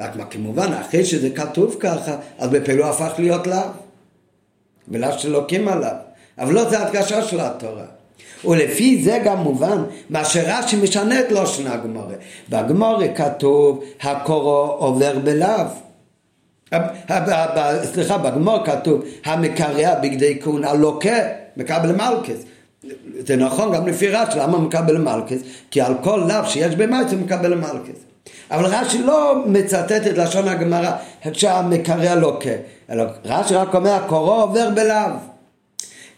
[0.00, 3.58] רק מה כמובן, אחרי שזה כתוב ככה, אז בפעילו הפך להיות לאו.
[4.88, 5.94] ולאו שלוקים עליו.
[6.38, 7.97] אבל לא זה הדגשה של התורה.
[8.44, 12.14] ולפי זה גם מובן מה שרש"י משנה את לושן הגמורה.
[12.48, 15.66] בגמורה כתוב הקורו עובר בלאו.
[17.82, 21.18] סליחה, בגמור כתוב המקרע בגדי כהונה לוקה,
[21.56, 22.44] מקבל מלכס.
[23.18, 25.38] זה נכון גם לפי רש"י, למה מקבל מלכס?
[25.70, 27.98] כי על כל לאו שיש במאי זה מקבל מלכס.
[28.50, 30.90] אבל רש"י לא מצטט את לשון הגמרא
[31.32, 32.50] שהמקרע לוקה,
[32.90, 35.37] אלא רש"י רק אומר הקורו עובר בלאו.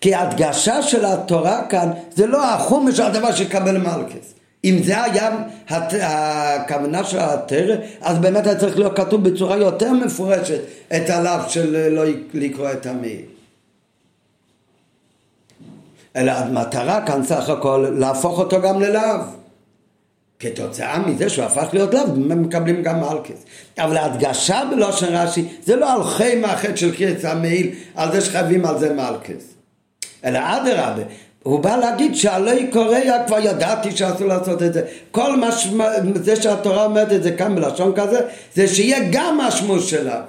[0.01, 4.35] כי ההדגשה של התורה כאן זה לא החומש הדבר שיקבל מלכס.
[4.65, 5.31] אם זה היה
[6.01, 10.61] הכוונה של התרא, אז באמת היה צריך להיות כתוב בצורה יותר מפורשת
[10.97, 12.03] את הלאו של לא
[12.35, 13.21] לקרוא את המעיל.
[16.17, 19.21] אלא המטרה כאן סך הכל להפוך אותו גם ללאו.
[20.39, 23.45] כתוצאה מזה שהוא הפך להיות לאו, מקבלים גם מלכס.
[23.79, 28.67] אבל ההדגשה בלושן רש"י זה לא על חי מהחטא של קריאת המעיל, על זה שחייבים
[28.67, 29.50] על זה מלכס.
[30.25, 31.03] אלא אדרבה,
[31.43, 34.83] הוא בא להגיד שעלי קוריאה כבר ידעתי שאסור לעשות את זה.
[35.11, 35.69] כל ש...
[36.15, 38.21] זה שהתורה אומרת את זה כאן בלשון כזה,
[38.55, 40.23] זה שיהיה גם השמוש שלה.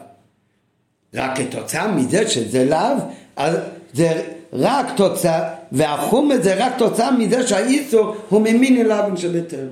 [1.14, 2.96] רק כתוצאה מזה שזה לאו,
[3.36, 3.58] אז
[3.94, 4.22] זה
[4.54, 9.68] רק תוצאה, והחום זה רק תוצאה מזה שהאיסור הוא ממין אליו שבטר.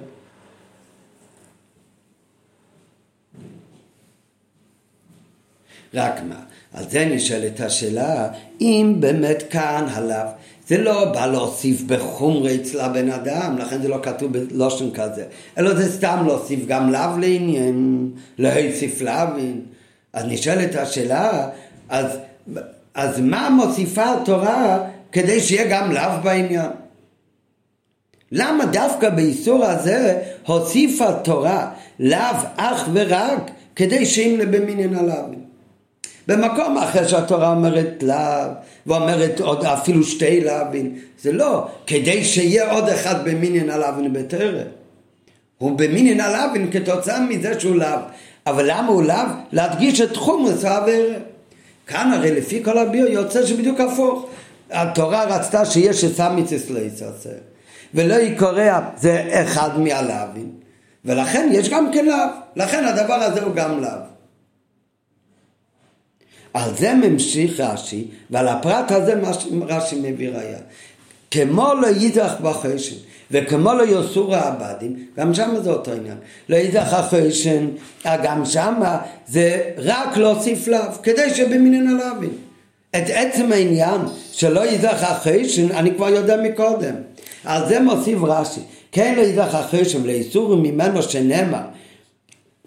[5.93, 6.35] רק מה,
[6.73, 8.27] על זה נשאלת השאלה,
[8.61, 10.27] אם באמת כאן הלאו,
[10.67, 15.25] זה לא בא להוסיף בחומרי אצל הבן אדם, לכן זה לא כתוב בלושן כזה,
[15.57, 19.61] אלא זה סתם להוסיף גם לאו לעניין, להוסיף לאווין.
[20.13, 21.49] אז נשאלת השאלה,
[21.89, 22.05] אז,
[22.93, 24.79] אז מה מוסיפה התורה
[25.11, 26.69] כדי שיהיה גם לאו בעניין?
[28.31, 35.48] למה דווקא באיסור הזה הוסיפה תורה לאו אך ורק כדי שאם לבמינין הלאווין?
[36.29, 38.51] במקום אחר שהתורה אומרת לאו,
[38.87, 44.63] ואומרת עוד אפילו שתי לאווין, זה לא, כדי שיהיה עוד אחד במינין הלאווין בטרם.
[45.57, 47.99] הוא במינין הלאווין כתוצאה מזה שהוא לאו.
[48.47, 49.15] אבל למה הוא לאו?
[49.51, 51.17] להדגיש את חומרס העבירה.
[51.87, 54.25] כאן הרי לפי כל הביו יוצא שבדיוק הפוך.
[54.71, 57.29] התורה רצתה שיהיה שסמיציס לא יצעצר.
[57.93, 60.49] ולא יקורע זה אחד מהלאווין.
[61.05, 62.15] ולכן יש גם כן לאו.
[62.55, 64.08] לכן הדבר הזה הוא גם לאו.
[66.53, 69.13] על זה ממשיך רש"י, ועל הפרט הזה
[69.67, 70.59] רש"י מביא ראייה.
[71.31, 72.95] כמו לא יידח בחשן,
[73.31, 76.17] וכמו לא יוסור העבדים, גם שם זה אותו עניין.
[76.49, 77.67] לא יידח החשן,
[78.05, 78.73] גם שם
[79.27, 82.29] זה רק להוסיף לאו, כדי שבמינן הלאווין.
[82.89, 86.95] את עצם העניין שלא יידח החשן, אני כבר יודע מקודם.
[87.45, 91.61] על זה מוסיף רש"י, כן לא יידח החשן לאיסור ממנו שנאמר,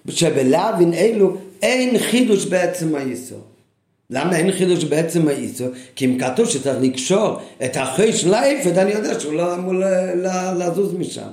[0.09, 3.52] שבלאווין אלו אין חידוש בעצם האיסור.
[4.13, 5.69] למה אין חידוש בעצם האיסור?
[5.97, 9.75] כי אם כתוב שצריך לקשור את החיש לאפד, אני יודע שהוא לא אמור
[10.59, 11.29] לזוז משם.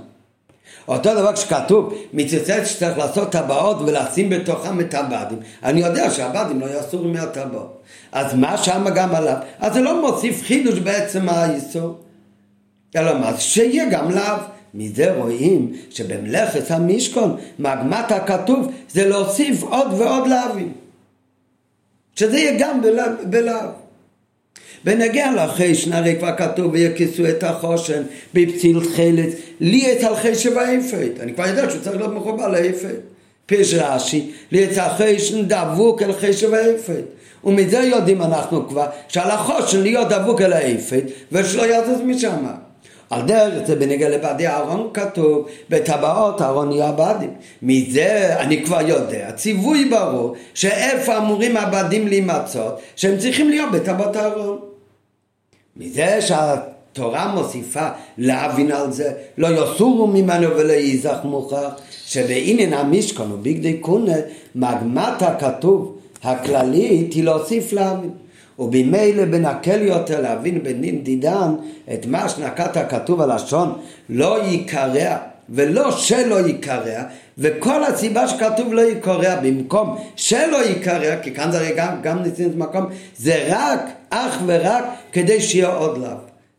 [0.88, 6.66] אותו דבר כשכתוב מצטט שצריך לעשות טבעות ולשים בתוכם את הבדים, אני יודע שהבדים לא
[6.66, 7.82] יאסור מהטבעות.
[8.12, 9.38] אז מה שם גם עליו?
[9.60, 11.98] אז זה לא מוסיף חידוש בעצם האיסור,
[12.96, 13.38] אלא מה?
[13.38, 14.38] שיהיה גם לאו.
[14.74, 20.74] מזה רואים שבמלאכת המשכון, מגמת הכתוב זה להוסיף עוד ועוד לאווים.
[22.20, 22.82] שזה יהיה גם
[23.24, 23.70] בלאו.
[24.84, 28.04] בנגיע לחשן, הרי כבר כתוב ויכסו את החושן
[28.34, 31.12] בפציל חלץ, לי את הלכי שבאפת.
[31.20, 32.96] אני כבר יודע שהוא צריך להיות מחובר לאפת.
[33.46, 37.04] פיש רש"י, לי את החשן דבוק אל חי שבאפת.
[37.44, 42.46] ומזה יודעים אנחנו כבר שעל החושן להיות דבוק אל האפת ושלא יזוז משם.
[43.10, 47.34] על דרך זה בנגע לבדי אהרון כתוב, בטבעות אהרון יהיו עבדים.
[47.62, 54.60] מזה אני כבר יודע, ציווי ברור, שאיפה אמורים עבדים להימצאות, שהם צריכים להיות בטבעות אהרון.
[55.78, 57.88] מזה שהתורה מוסיפה
[58.18, 61.70] להבין על זה, לא יסורו ממנו ולא ייזך מוכח,
[62.06, 64.16] שבעניין המשכון ובגדי קונה,
[64.56, 68.12] מגמת הכתוב הכללית היא להוסיף להבין.
[68.60, 71.52] ובמילא בנקל יותר להבין בנין דידן
[71.94, 73.80] את מה שנקט הכתוב הלשון
[74.10, 75.18] לא ייקרע
[75.50, 77.04] ולא שלא ייקרע
[77.38, 82.56] וכל הסיבה שכתוב לא ייקרע במקום שלא ייקרע כי כאן זה גם, גם ניסינו את
[82.56, 82.86] מקום
[83.18, 83.80] זה רק
[84.10, 86.10] אך ורק כדי שיהיה עוד לאו.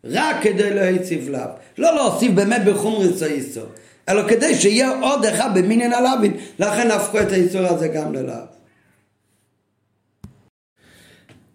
[0.05, 1.41] רק כדי לא יציב לאו.
[1.79, 3.61] לא להוסיף באמת בחומרי סויסו
[4.09, 8.60] אלא כדי שיהיה עוד אחד במינין הלאווין, לכן הפכו את האיסור הזה גם ללאו.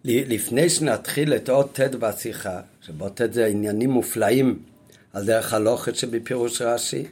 [0.08, 4.58] לפני שנתחיל את עוד ט' בשיחה, שבו ט' זה עניינים מופלאים
[5.12, 7.04] על דרך הלוכת שבפירוש רש"י,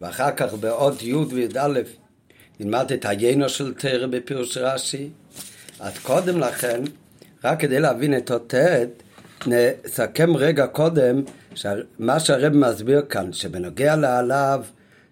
[0.00, 1.80] ואחר כך בעוד י' וי"א
[2.60, 5.08] נלמד את היינו של תרא בפירוש רש"י.
[5.80, 6.82] אז קודם לכן,
[7.44, 8.56] רק כדי להבין את עוד ט',
[9.46, 11.22] נסכם רגע קודם
[11.98, 14.64] מה שהרב מסביר כאן, שבנוגע לעליו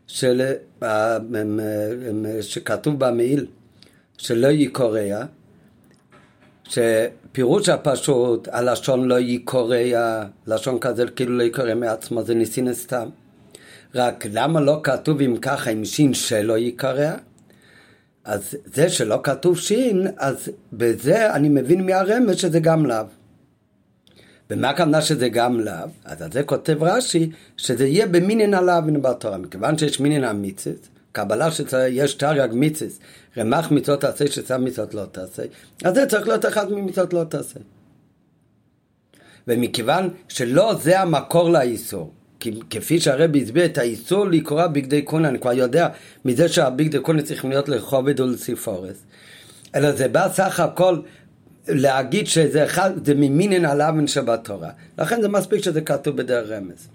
[0.06, 1.18] של, אה,
[2.40, 3.46] שכתוב במעיל,
[4.18, 5.24] שלא יקורע,
[7.34, 13.08] שפירוש הפשוט, הלשון לא יקורע, לשון כזה כאילו לא יקורע מעצמו, זה ניסין סתם.
[13.94, 17.12] רק למה לא כתוב אם ככה עם שין שלא יקרע?
[18.24, 23.04] אז זה שלא כתוב שין, אז בזה אני מבין מהרמז שזה גם לאו.
[24.50, 25.88] ומה הכוונה שזה גם לאו?
[26.04, 29.38] אז על זה כותב רש"י, שזה יהיה במינין הלאווין בתורה.
[29.38, 32.98] מכיוון שיש מינין המיצס, קבלה שיש תרי"ג מיצס,
[33.38, 35.42] רמ"ח מצוות תעשה, ששם מצוות לא תעשה,
[35.84, 37.60] אז זה צריך להיות אחד ממצוות לא תעשה.
[39.48, 42.12] ומכיוון שלא זה המקור לאיסור,
[42.70, 45.88] כפי שהרבי הסביר את האיסור לקרוא בגדי קונה, אני כבר יודע
[46.24, 48.96] מזה שהבגדי קונה צריכים להיות לכובד ולציפורס.
[49.74, 51.00] אלא זה בא סך הכל
[51.68, 54.70] להגיד שזה אחד, זה ממינין הלאווין שבתורה.
[54.98, 56.88] לכן זה מספיק שזה כתוב בדרך רמז.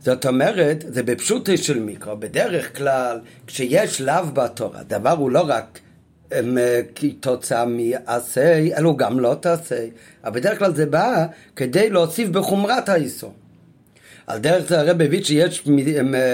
[0.00, 2.16] זאת אומרת, זה בפשוטי של מיקרו.
[2.16, 5.78] בדרך כלל, כשיש לאו בתורה, דבר הוא לא רק
[6.94, 9.86] כתוצאה מעשה, אלא גם לא תעשה.
[10.24, 11.26] אבל בדרך כלל זה בא
[11.56, 13.34] כדי להוסיף בחומרת האיסור.
[14.26, 15.68] על דרך זה הרב הביא שיש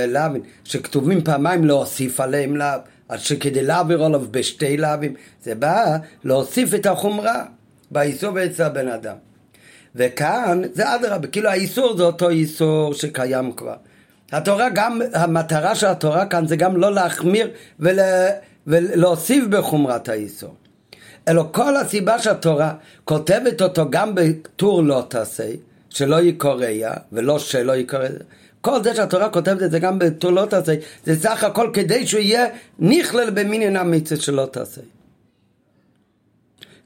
[0.08, 6.74] לאווין שכתובים פעמיים להוסיף עליהם לאו, אז שכדי להעביר עליו בשתי לאווים, זה בא להוסיף
[6.74, 7.44] את החומרה
[7.90, 9.16] באיסור ואצל הבן אדם.
[9.96, 13.74] וכאן זה אדרבה, כאילו האיסור זה אותו איסור שקיים כבר.
[14.32, 17.98] התורה גם, המטרה של התורה כאן זה גם לא להחמיר ול,
[18.66, 20.54] ולהוסיף בחומרת האיסור.
[21.28, 22.74] אלא כל הסיבה שהתורה
[23.04, 25.48] כותבת אותו גם בטור לא תעשה,
[25.90, 28.08] שלא יקורע, ולא שלא יקורע.
[28.60, 30.74] כל זה שהתורה כותבת את זה גם בטור לא תעשה,
[31.04, 32.46] זה סך הכל כדי שהוא יהיה
[32.78, 34.80] נכלל במינין המצווה שלא תעשה.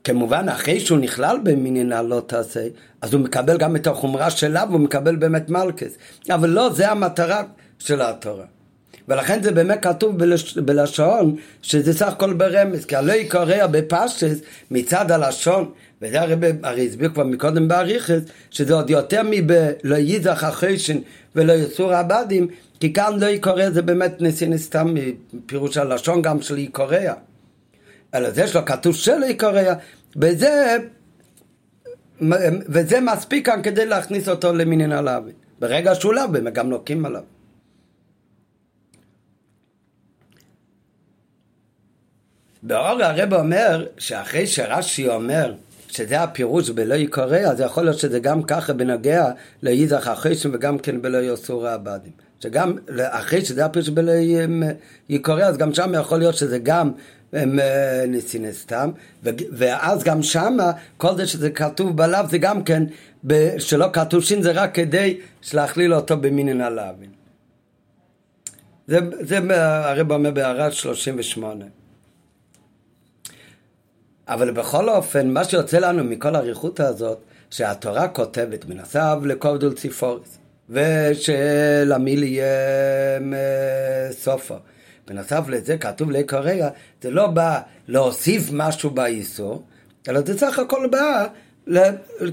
[0.04, 2.66] כמובן, אחרי שהוא נכלל במינין הלא תעשה,
[3.00, 5.92] אז הוא מקבל גם את החומרה שלה והוא מקבל באמת מלכס.
[6.30, 7.42] אבל לא, זה המטרה
[7.78, 8.44] של התורה.
[9.08, 10.58] ולכן זה באמת כתוב בלש...
[10.58, 14.38] בלשון שזה סך הכל ברמז, כי הלא יקרא בפשטס
[14.70, 15.70] מצד הלשון,
[16.02, 18.20] וזה הרי, הרי הסביר כבר מקודם באריכס,
[18.50, 20.98] שזה עוד יותר מבלא ייזך החשן
[21.36, 22.48] ולא יסור עבדים,
[22.80, 24.94] כי כאן לא יקרא זה באמת נסין סתם
[25.32, 27.12] מפירוש הלשון גם של יקרא.
[28.14, 29.74] אלא זה שלא כתוב שלא יקרא,
[30.16, 30.76] וזה,
[32.68, 35.22] וזה מספיק כאן כדי להכניס אותו למינין עליו.
[35.58, 37.22] ברגע שהוא לאו, הם גם נוקים עליו.
[42.62, 45.54] באור הרב אומר שאחרי שרש"י אומר
[45.88, 49.30] שזה הפירוש בלא יקרא, אז יכול להיות שזה גם ככה בנוגע
[49.62, 52.12] לאיזך החשם וגם כן בלא יסור העבדים.
[52.40, 54.12] שגם אחרי שזה הפירוש בלא
[55.08, 56.92] יקרא, אז גם שם יכול להיות שזה גם
[58.08, 58.90] ניסין סתם,
[59.52, 62.82] ואז גם שמה, כל זה שזה כתוב בלאו זה גם כן,
[63.58, 65.20] שלא כתוב שין זה רק כדי
[65.54, 67.10] להכליל אותו במינין הלאווין.
[68.86, 71.64] זה, זה הרב אומר בהערה 38.
[74.28, 77.18] אבל בכל אופן, מה שיוצא לנו מכל האריכות הזאת,
[77.50, 80.38] שהתורה כותבת מנסב לקובדול ציפורס,
[80.70, 83.18] ושלמיל יהיה
[84.10, 84.54] סופו.
[85.08, 86.68] בנוסף לזה כתוב לקוריאה,
[87.02, 89.62] זה לא בא להוסיף משהו באיסור,
[90.08, 91.26] אלא זה סך הכל בא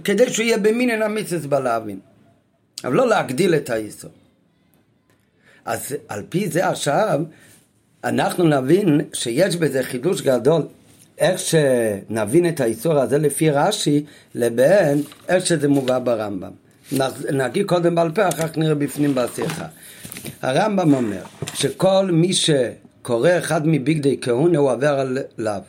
[0.04, 2.00] כדי שהוא יהיה במינן המיצס בלהבין.
[2.84, 4.12] אבל לא להגדיל את האיסור.
[5.66, 7.22] אז על פי זה עכשיו,
[8.04, 10.62] אנחנו נבין שיש בזה חידוש גדול.
[11.18, 14.06] איך שנבין את האיסור הזה לפי רש"י,
[14.36, 16.52] לבין איך שזה מובא ברמב"ם.
[17.34, 19.66] נגיד קודם בעל פה, אחר כך נראה בפנים בשיחה.
[20.42, 21.22] הרמב"ם אומר
[21.54, 25.00] שכל מי שקורא אחד מביגדי כהונה הוא עובר
[25.38, 25.62] עליו,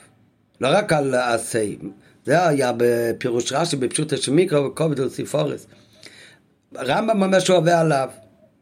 [0.61, 1.79] לא רק על עשי.
[2.27, 5.67] זה היה בפירוש רש"י בפשוט השמיקרו וכובד וסיפורס.
[6.75, 8.09] הרמב"ם אומר שהוא עובר עליו.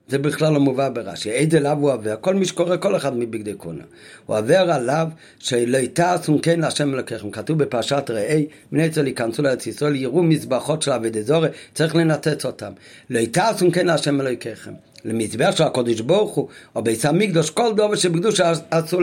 [0.09, 1.31] זה בכלל לא מובא ברש"י.
[1.31, 2.17] איזה לאו הוא עובר?
[2.21, 3.85] כל מי שקורא כל אחד מבגדי קונה.
[4.27, 7.31] הוא עובר עליו שלא תעשו כן להשם אלוקיכם.
[7.31, 8.41] כתוב בפרשת ראה,
[8.73, 12.73] בני ישראל ייכנסו לארץ ישראל, יראו מזבחות של אבי דזורי, צריך לנתץ אותם.
[13.11, 14.73] לא תעשו כן להשם אלוקיכם.
[15.07, 18.41] למזבח של הקודש ברוך הוא, או ביס המקדוש, כל דובר שבקדוש
[18.71, 19.03] אסור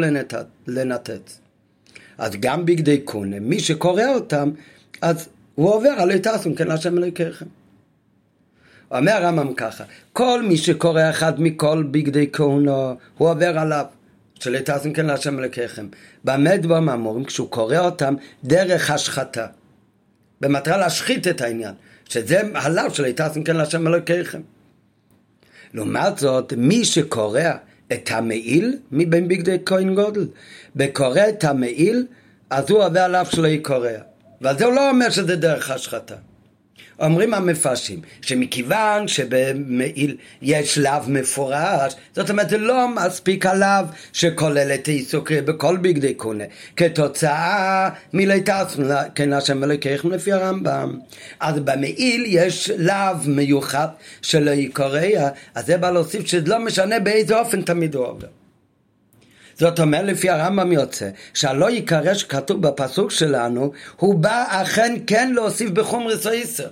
[0.67, 1.39] לנתץ.
[2.17, 4.51] אז גם בגדי קונה, מי שקורא אותם,
[5.01, 7.45] אז הוא עובר על תעשו כן להשם אלוקיכם.
[8.91, 9.83] אומר הרמב"ם ככה,
[10.13, 13.85] כל מי שקורא אחד מכל בגדי כהונו, הוא עובר עליו.
[14.39, 15.87] שלא תעשו כן להשם אלוקיכם.
[16.23, 17.25] במה דברים אמורים?
[17.25, 19.45] כשהוא קורא אותם דרך השחתה.
[20.41, 21.73] במטרה להשחית את העניין,
[22.09, 24.41] שזה הלאו שלא תעשו כן להשם אלוקיכם.
[25.73, 27.41] לעומת זאת, מי שקורא
[27.93, 30.27] את המעיל מבין בגדי כהן גודל,
[30.75, 32.05] וקורא את המעיל,
[32.49, 33.89] אז הוא עובר עליו שלא יקורא.
[34.41, 36.15] ועל זה הוא לא אומר שזה דרך השחתה.
[36.99, 44.87] אומרים המפרשים שמכיוון שבמעיל יש לאו מפורש, זאת אומרת זה לא מספיק הלאו שכולל את
[44.87, 46.43] העיסוק בכל בגדי קונה,
[46.77, 50.99] כתוצאה מליטסנו כן השם אלוקיכם לפי הרמב"ם.
[51.39, 53.87] אז במעיל יש לאו מיוחד
[54.21, 54.99] שלא יקורא,
[55.55, 58.27] אז זה בא להוסיף שזה לא משנה באיזה אופן תמיד הוא עובר.
[59.57, 65.69] זאת אומרת, לפי הרמב"ם יוצא, שהלא ייקרא שכתוב בפסוק שלנו, הוא בא אכן כן להוסיף
[65.69, 66.67] בחומרס איסר.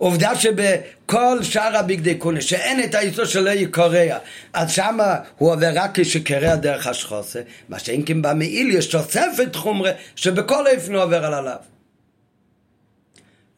[0.00, 4.18] עובדה שבכל שאר הבגדי קונה, שאין את האיסור שלא יקורע,
[4.52, 9.90] אז שמה הוא עובר רק כשקרע דרך השחוסה, מה שאין כן במעיל יש תוספת חומרה,
[10.16, 11.56] שבכל איפן הוא עובר על עליו.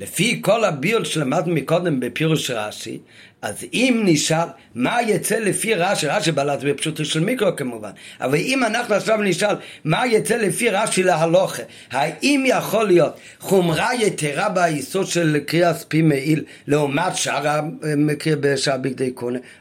[0.00, 2.98] לפי כל הביול שלמדנו מקודם בפירוש רש"י,
[3.42, 7.90] אז אם נשאל מה יצא לפי רש"י, רש"י בא להסביר פשוטו של מיקרו כמובן,
[8.20, 14.48] אבל אם אנחנו עכשיו נשאל מה יצא לפי רש"י להלוכה, האם יכול להיות חומרה יתרה
[14.48, 17.48] ביסוד של קריאס פי מעיל לעומת שאר
[17.82, 19.12] המקרה בשער בגדי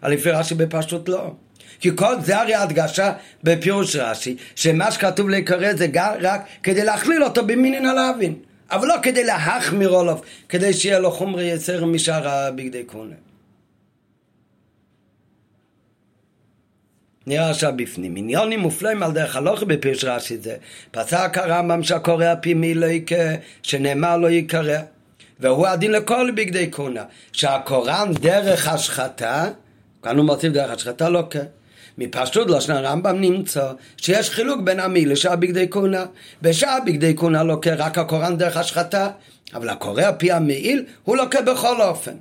[0.03, 1.32] אבל לפי רש"י בפשוט לא.
[1.79, 3.13] כי כל זה הרי הדגשה
[3.43, 5.88] בפירוש רש"י, שמה שכתוב להיקרא זה
[6.21, 8.34] רק כדי להכליל אותו במינין הלאווין.
[8.71, 10.17] אבל לא כדי להחמיר עליו,
[10.49, 13.30] כדי שיהיה לו חומרי יצר משאר הבגדי קונה.
[17.28, 18.15] נראה עכשיו בפנים.
[18.15, 20.55] עניונים מופלאים על דרך הלוך בפירוש רש"י זה.
[20.91, 24.80] פסק הרמב"ם שהקורא פי מי לא יקרא, שנאמר לא יקרא.
[25.39, 27.03] והוא הדין לכל בגדי קונה.
[27.32, 29.47] שהקוראן דרך השחתה,
[30.03, 31.45] כאן הוא מוסיף דרך השחתה לא כן.
[31.97, 36.05] מפשטות לשון הרמב"ם נמצא שיש חילוק בין לשאר בגדי כהונה.
[36.41, 39.09] בשאר בגדי כהונה לוקה רק הקוראן דרך השחתה,
[39.53, 42.15] אבל הקורא פי המעיל הוא לוקה בכל אופן.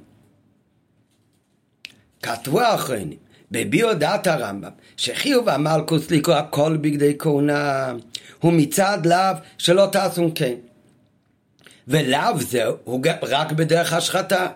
[2.22, 3.18] כתבו האחרונים,
[3.50, 7.92] בביאו דעת הרמב"ם, שחיוב המלכוס לקרוא הכל בגדי כהונה
[8.40, 10.54] הוא מצד לאו שלא תעשו כן.
[11.88, 14.46] ולאו זה הוא רק בדרך השחתה.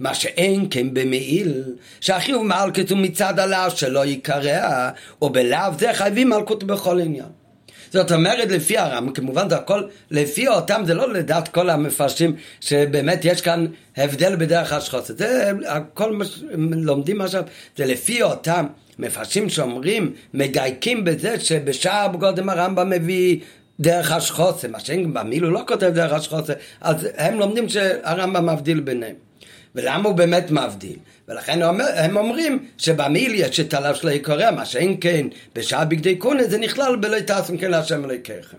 [0.00, 1.62] מה שאין כן במעיל,
[2.00, 4.90] שהחיוב מלכות הוא מצד הלאו שלא ייקרע,
[5.22, 7.41] או בלאו זה חייבים מלכות בכל עניין.
[7.90, 13.24] זאת אומרת לפי הרם, כמובן זה הכל לפי אותם, זה לא לדעת כל המפרשים שבאמת
[13.24, 13.66] יש כאן
[13.96, 17.42] הבדל בדרך השחוסת, זה הכל מה שלומדים עכשיו,
[17.76, 18.66] זה לפי אותם
[18.98, 23.38] מפרשים שאומרים, מדייקים בזה שבשער בגודם הרמב"ם מביא
[23.80, 28.80] דרך השחוסה, מה שאין במיל הוא לא כותב דרך השחוסה, אז הם לומדים שהרמב"ם מבדיל
[28.80, 29.31] ביניהם.
[29.74, 30.96] ולמה הוא באמת מבדיל?
[31.28, 31.60] ולכן
[31.94, 36.58] הם אומרים שבמיל יש את הלב של העיקריה, מה שאין כן בשעה בגדי קונה זה
[36.58, 38.56] נכלל בלא תעשם כן להשם אלוהיכם.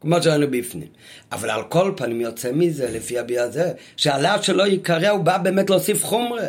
[0.00, 0.88] כמו שראינו בפנים.
[1.32, 5.70] אבל על כל פנים יוצא מזה, לפי הביע הזה, שהלב שלו יקרא הוא בא באמת
[5.70, 6.48] להוסיף חומרה.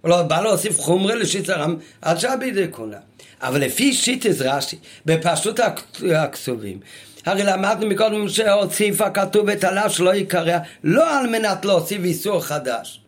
[0.00, 2.96] הוא לא בא להוסיף חומרה לשיטרם עד שעה בידי קונה.
[3.40, 5.60] אבל לפי שיטס רש"י, בפשוט
[6.14, 6.80] הכתובים,
[7.24, 13.00] הרי למדנו מקודם שהוסיף הכתוב את הלאו שלא יקרא, לא על מנת להוסיף איסור חדש.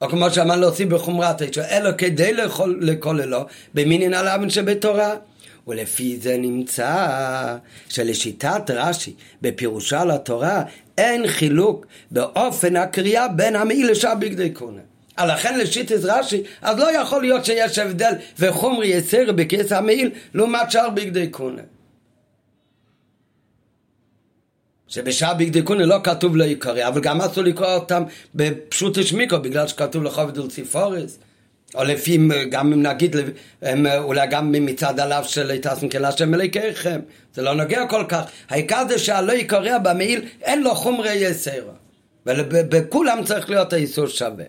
[0.00, 2.32] או כמו שאמרנו להוסיף בחומרת האישור, אלא כדי
[2.80, 5.14] לכוללו במינין הלאווין שבתורה.
[5.68, 7.06] ולפי זה נמצא
[7.88, 10.62] שלשיטת רש"י בפירושה לתורה
[10.98, 14.80] אין חילוק באופן הקריאה בין המעיל לשאר בגדי קונה.
[15.18, 20.90] לכן לשיטת רש"י, אז לא יכול להיות שיש הבדל וחומרי יסר בכיס המעיל לעומת שאר
[20.90, 21.62] בגדי קונה.
[24.96, 28.02] שבשעה בגדיקוני לא כתוב לא יקרא, אבל גם אסור לקרוא אותם
[28.34, 31.18] בפשוט השמיקו, בגלל שכתוב לחובד ולציפורס.
[31.74, 32.18] או לפי,
[32.50, 33.16] גם אם נגיד,
[33.98, 37.00] אולי גם מצד הלאו של יתעשם כן להשם אלוקיכם.
[37.34, 38.22] זה לא נוגע כל כך.
[38.48, 41.74] העיקר זה שהלא יקרא במעיל, אין לו חומרי יסרה.
[42.26, 44.44] ובכולם צריך להיות האיסור שווה.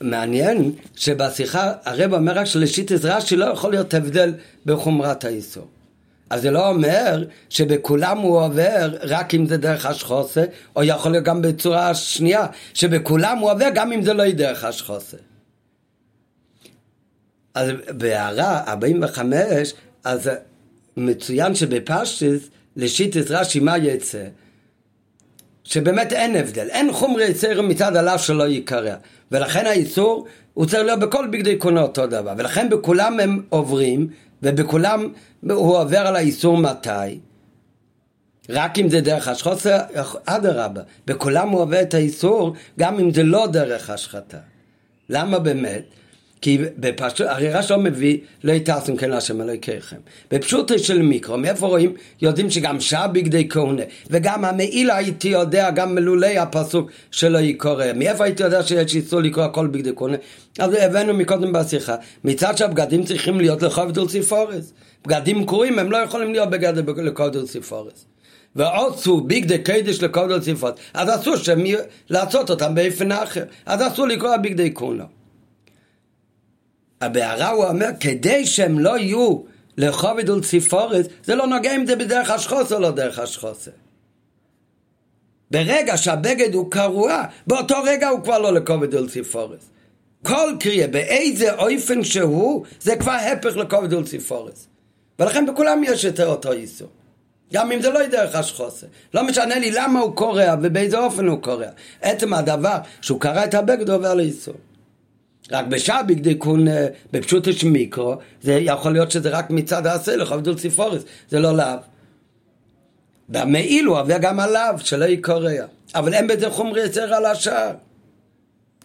[0.00, 4.34] מעניין שבשיחה הרב אומר רק שלשיטת רש"י לא יכול להיות הבדל
[4.66, 5.68] בחומרת האיסור.
[6.30, 10.44] אז זה לא אומר שבכולם הוא עובר רק אם זה דרך השחוסה,
[10.76, 14.64] או יכול להיות גם בצורה שנייה, שבכולם הוא עובר גם אם זה לא יהיה דרך
[14.64, 15.16] השחוסה.
[17.54, 19.72] אז בהערה 45,
[20.04, 20.30] אז
[20.96, 24.24] מצוין שבפשטיס, לשיטת רש"י מה יצא?
[25.64, 28.94] שבאמת אין הבדל, אין חומרי יצר מצד עליו שלא ייקרע,
[29.32, 34.08] ולכן האיסור הוא צריך להיות בכל בגדי קונה אותו דבר, ולכן בכולם הם עוברים
[34.42, 35.12] ובכולם
[35.50, 37.20] הוא עובר על האיסור מתי?
[38.48, 39.78] רק אם זה דרך השחוסה,
[40.24, 44.38] אדרבה, בכולם הוא עובר את האיסור, גם אם זה לא דרך השחתה.
[45.08, 45.84] למה באמת?
[46.40, 49.96] כי בפשוט, הרי רש"י מביא לא יתעשם כן להשם אלוהיכם.
[50.30, 51.94] בפשוטו של מיקרו, מאיפה רואים?
[52.22, 57.84] יודעים שגם שעה בגדי כהונה, וגם המעיל הייתי יודע, גם מלולי הפסוק שלא יקורא.
[57.94, 60.16] מאיפה הייתי יודע שיש איסור לקרוא הכל בגדי כהונה?
[60.58, 64.72] אז הבאנו מקודם בשיחה, מצד שהבגדים צריכים להיות לחוב דולציפורס.
[65.06, 68.06] בגדים קרועים הם לא יכולים להיות בגדר לחוב דולציפורס.
[68.56, 70.74] ועוצו בגדי קדש לכל דולציפורס.
[70.94, 71.34] אז אסור
[72.10, 73.44] לעשות אותם באופן אחר.
[73.66, 75.04] אז אסור לקרוא בגדי כהונה.
[77.00, 79.38] הבערה הוא אומר, כדי שהם לא יהיו
[79.76, 83.68] לכובד ולציפורס, זה לא נוגע אם זה בדרך השחוס או לא דרך השחוס.
[85.50, 89.70] ברגע שהבגד הוא קרוע, באותו רגע הוא כבר לא לכובד ולציפורס.
[90.22, 94.66] כל קריאה, באיזה אופן שהוא, זה כבר הפך לכובד ולציפורס.
[95.18, 96.88] ולכן בכולם יש את אותו איסור.
[97.52, 98.86] גם אם זה לא דרך השחוסה.
[99.14, 101.66] לא משנה לי למה הוא קורע ובאיזה אופן הוא קורע.
[102.02, 104.54] עצם הדבר שהוא קרע את הבגד עובר לאיסור.
[105.50, 110.54] רק בשעה בגדיקון אה, בפשוט יש מיקרו, זה יכול להיות שזה רק מצד הסלח, עבדול
[110.58, 111.76] ציפורס, זה לא לאו.
[113.28, 115.50] והמעיל הוא עובר גם עליו, שלא יקורע.
[115.94, 117.70] אבל אין בזה חומרי יצר על השאר.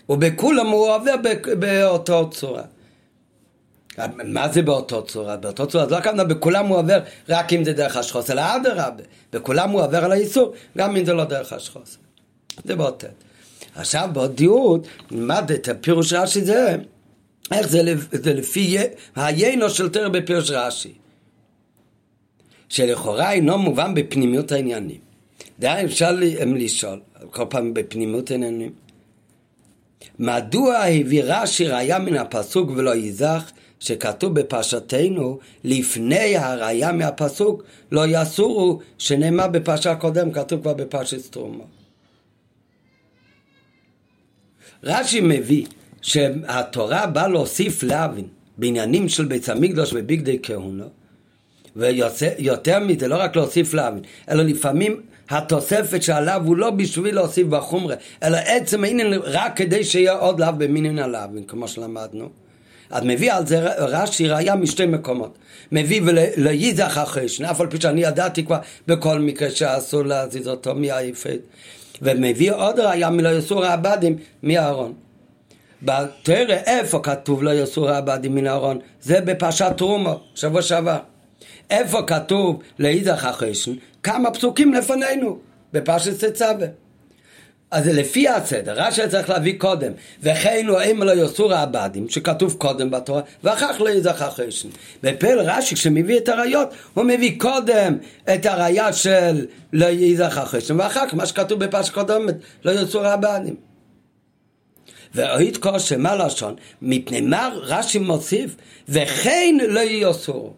[0.10, 1.16] ובכולם הוא עובר
[1.60, 2.64] באותו צורה.
[4.24, 5.38] מה זה באותו צורה?
[5.38, 7.00] באותו צורה, זה לא הכוונה, בכולם הוא עובר
[7.30, 9.04] רק אם זה דרך השחוס, אלא אדרבה.
[9.34, 11.98] בכולם הוא עובר על האיסור, גם אם זה לא דרך השחוס.
[12.66, 13.08] זה באותו.
[13.76, 16.76] עכשיו באותיות נלמד את הפירוש רש"י זה,
[17.52, 18.78] איך זה, זה לפי
[19.16, 20.94] היינו של תרא בפירוש רש"י.
[22.70, 25.00] שלכאורה אינו מובן בפנימיות העניינים.
[25.60, 26.12] די אפשר
[26.46, 27.00] לשאול,
[27.32, 28.72] כל פעם בפנימיות העניינים.
[30.20, 38.80] מדוע הביא רש"י ראיה מן הפסוק ולא ייזך שכתוב בפרשתנו לפני הראיה מהפסוק לא יסורו
[38.98, 41.64] שנאמר בפרשה הקודם כתוב כבר בפרשת תרומה
[44.84, 45.66] רש"י מביא
[46.02, 48.26] שהתורה באה להוסיף להבין
[48.58, 50.86] בעניינים של בית המקדוש ובגדי כהונה
[51.76, 57.96] ויותר מזה, לא רק להוסיף להבין, אלא לפעמים התוספת שעליו הוא לא בשביל להוסיף בחומרה,
[58.24, 62.30] אלא עצם העניין רק כדי שיהיה עוד לאו במינין הלאווין, כמו שלמדנו.
[62.90, 65.38] אז מביא על זה רש"י ראיה משתי מקומות.
[65.72, 68.58] מביא ולייזח אחרי שני, אף על פי שאני ידעתי כבר
[68.88, 71.40] בכל מקרה שאסור להזיז אותו מהיפת.
[72.02, 74.94] ומביא עוד ראיה מלא יסור העבדים מהארון.
[75.84, 78.80] בתרא איפה כתוב לא יסור העבדים מן הארון?
[79.02, 80.98] זה בפרשת תרומו, שבוע שעבר.
[81.70, 83.72] איפה כתוב לאיזך החשן?
[84.04, 85.40] כמה פסוקים לפנינו,
[85.74, 86.68] בפרשת תצווה.
[87.72, 89.92] אז זה לפי הסדר, רש"י צריך להביא קודם,
[90.22, 94.70] וכן הוא אם לא יסור העבדים, שכתוב קודם בתורה, ואחר כך לא יזכר חשן.
[95.04, 97.98] בפל רש"י, כשמביא את הראיות, הוא מביא קודם
[98.34, 103.56] את הראיה של לא יזכר חשן, ואחר כך מה שכתוב בפרש קודמת, לא יסור העבדים.
[105.16, 106.56] ואוהית קושם, מה לשון?
[106.82, 108.56] מפני מה רש"י מוסיף,
[108.90, 110.56] וכן לא יסור.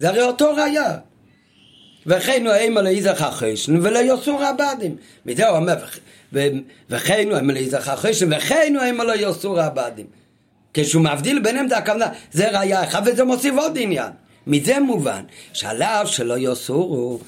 [0.00, 0.96] זה הרי אותו ראיה.
[2.10, 4.96] וכן הוא אימה לאיזך החשן וליוסור הבדים.
[5.26, 5.74] מזה הוא אומר,
[6.90, 10.06] וכן הוא אימה לאיזך החשן וכן הוא אימה ליוסור הבדים.
[10.74, 14.12] כשהוא מבדיל ביניהם זה הכוונה, זה ראייה אחת וזה מוסיף עוד עניין.
[14.46, 17.20] מזה מובן שעליו שלא יוסורו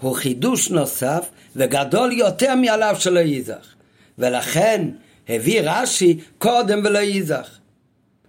[0.00, 3.74] הוא חידוש נוסף וגדול יותר מעליו שלא ייזך.
[4.18, 4.88] ולכן
[5.28, 7.48] הביא רש"י קודם ולא ייזך.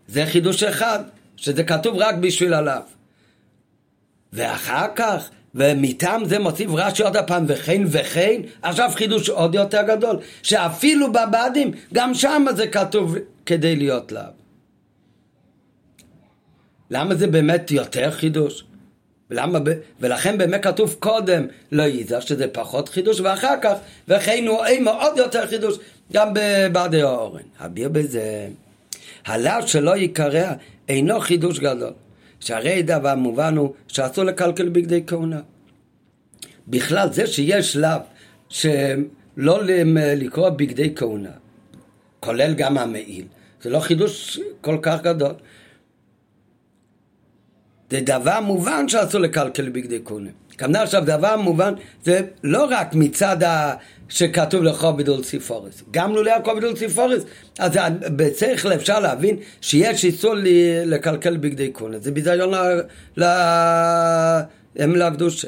[0.07, 0.99] זה חידוש אחד,
[1.35, 2.81] שזה כתוב רק בשביל עליו.
[4.33, 10.17] ואחר כך ומטעם זה מוסיף רש"י עוד הפעם וכן וכן, עכשיו חידוש עוד יותר גדול,
[10.43, 14.21] שאפילו בבדים, גם שם זה כתוב כדי להיות לאו.
[16.91, 18.63] למה זה באמת יותר חידוש?
[19.29, 19.59] ולמה,
[19.99, 23.73] ולכן באמת כתוב קודם לא ייזר, שזה פחות חידוש, ואחר כך,
[24.07, 25.77] וכן הוא אימה עוד יותר חידוש,
[26.13, 27.41] גם בבדי האורן.
[27.59, 28.47] הביר בזה,
[29.25, 30.53] הלאו שלא ייקרע
[30.89, 31.93] אינו חידוש גדול.
[32.39, 35.41] שהרי דבר מובן הוא שאסור לקלקל בגדי כהונה.
[36.67, 38.01] בכלל זה שיש שלב
[38.49, 39.63] שלא
[40.15, 41.31] לקרוא בגדי כהונה,
[42.19, 43.25] כולל גם המעיל,
[43.61, 45.33] זה לא חידוש כל כך גדול.
[47.89, 50.29] זה דבר מובן שאסור לקלקל בגדי כהונה.
[50.59, 53.73] כמובן עכשיו דבר מובן זה לא רק מצד ה...
[54.09, 55.83] שכתוב לחוב בדול ציפורס.
[55.91, 57.23] גם לולא הכל בדול ציפורס,
[57.59, 57.71] אז
[58.15, 60.33] בשכל אפשר להבין שיש איסור
[60.85, 61.99] לקלקל בגדי כהונה.
[61.99, 62.53] זה ביזיון
[63.17, 65.47] לאמלה הקדושה.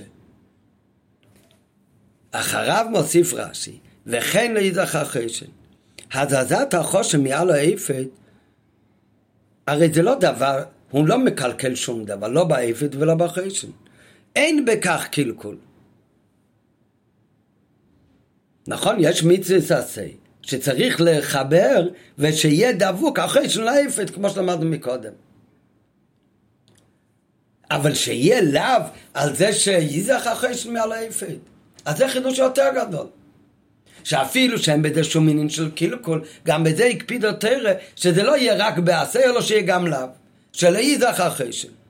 [2.31, 5.45] אחריו מוסיף רש"י, וכן להיזכר חשן.
[6.13, 8.07] הזזת החושן מעל האפת,
[9.67, 13.67] הרי זה לא דבר הוא לא מקלקל שום דבר, לא באפת ולא בחשן.
[14.35, 15.57] אין בכך קלקול.
[18.67, 23.71] נכון, יש מצווה ססי, שצריך לחבר ושיהיה דבוק אחרי שנה
[24.15, 25.11] כמו שלמדנו מקודם.
[27.71, 31.37] אבל שיהיה לאו על זה שייזך אחרי שנה אפת,
[31.85, 33.07] אז זה חידוש יותר גדול.
[34.03, 38.77] שאפילו שאין בזה שום מינים של קלקול, גם בזה הקפיד יותר שזה לא יהיה רק
[38.77, 40.07] בעשה, אלא שיהיה גם לאו.
[40.53, 41.80] שלא ייזך אחרי שנה.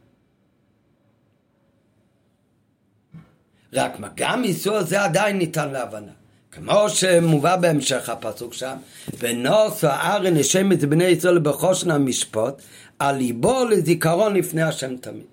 [3.73, 6.11] רק מה, גם איסור זה עדיין ניתן להבנה.
[6.51, 8.75] כמו שמובא בהמשך הפסוק שם,
[9.19, 12.61] ונוסו הארן השם את בני ישראל בחושן המשפוט,
[12.99, 15.23] על ליבו לזיכרון לפני השם תמיד.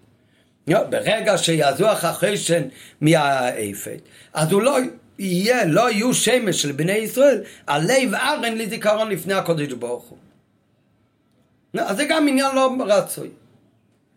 [0.90, 2.62] ברגע שיזוח החשן
[3.00, 4.00] מהאפת,
[4.34, 4.78] אז הוא לא
[5.18, 10.18] יהיה, לא יהיו שמש של בני ישראל, על לב ארן לזיכרון לפני הקודש ברוך הוא.
[11.78, 13.28] אז זה גם עניין לא רצוי.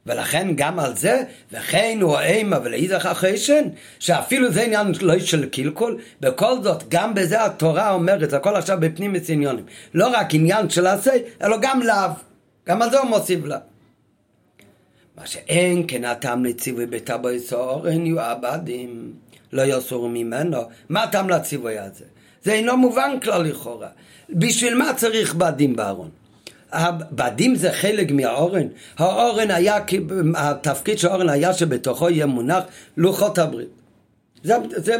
[0.06, 3.64] ולכן גם על זה, וכן הוא אימה ולאיזך החשן,
[4.00, 9.16] שאפילו זה עניין לא של קלקול, בכל זאת, גם בזה התורה אומרת, הכל עכשיו בפנים
[9.30, 9.66] עניונים.
[9.94, 11.12] לא רק עניין של עשה,
[11.44, 12.12] אלא גם לאו.
[12.68, 13.58] גם על זה הוא מוסיף לאו.
[15.18, 19.14] מה שאין כן הטעם לציווי בטבו יסור, אין יהיו עבדים,
[19.54, 20.62] לא יסורו ממנו.
[20.90, 22.06] מה הטעם לציווי הזה?
[22.44, 23.88] זה אינו מובן כלל לכאורה.
[24.30, 26.10] בשביל מה צריך בדים בארון?
[26.72, 28.68] הבדים זה חלק מהאורן.
[28.98, 29.78] האורן היה,
[30.36, 32.64] התפקיד של האורן היה שבתוכו יהיה מונח
[32.98, 33.68] לוחות הברית.
[34.44, 34.96] זה, זה,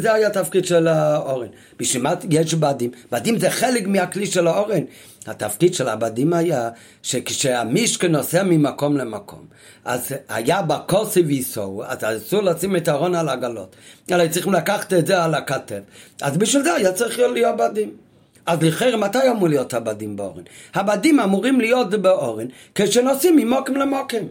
[0.00, 1.46] זה היה התפקיד של האורן.
[1.78, 2.90] בשביל מה יש בדים?
[3.12, 4.82] בדים זה חלק מהכלי של האורן.
[5.26, 6.70] התפקיד של הבדים היה
[7.02, 9.46] שכשהמישכן נוסע ממקום למקום,
[9.84, 13.76] אז היה בקוסי ויסו, אז אסור לשים את הארון על עגלות,
[14.10, 15.80] אלא צריכים לקחת את זה על הכתב.
[16.22, 18.05] אז בשביל זה היה צריך להיות בדים.
[18.46, 20.42] אז לכן מתי אמור להיות הבדים באורן?
[20.74, 24.24] הבדים אמורים להיות באורן כשנוסעים ממוקם למוקם.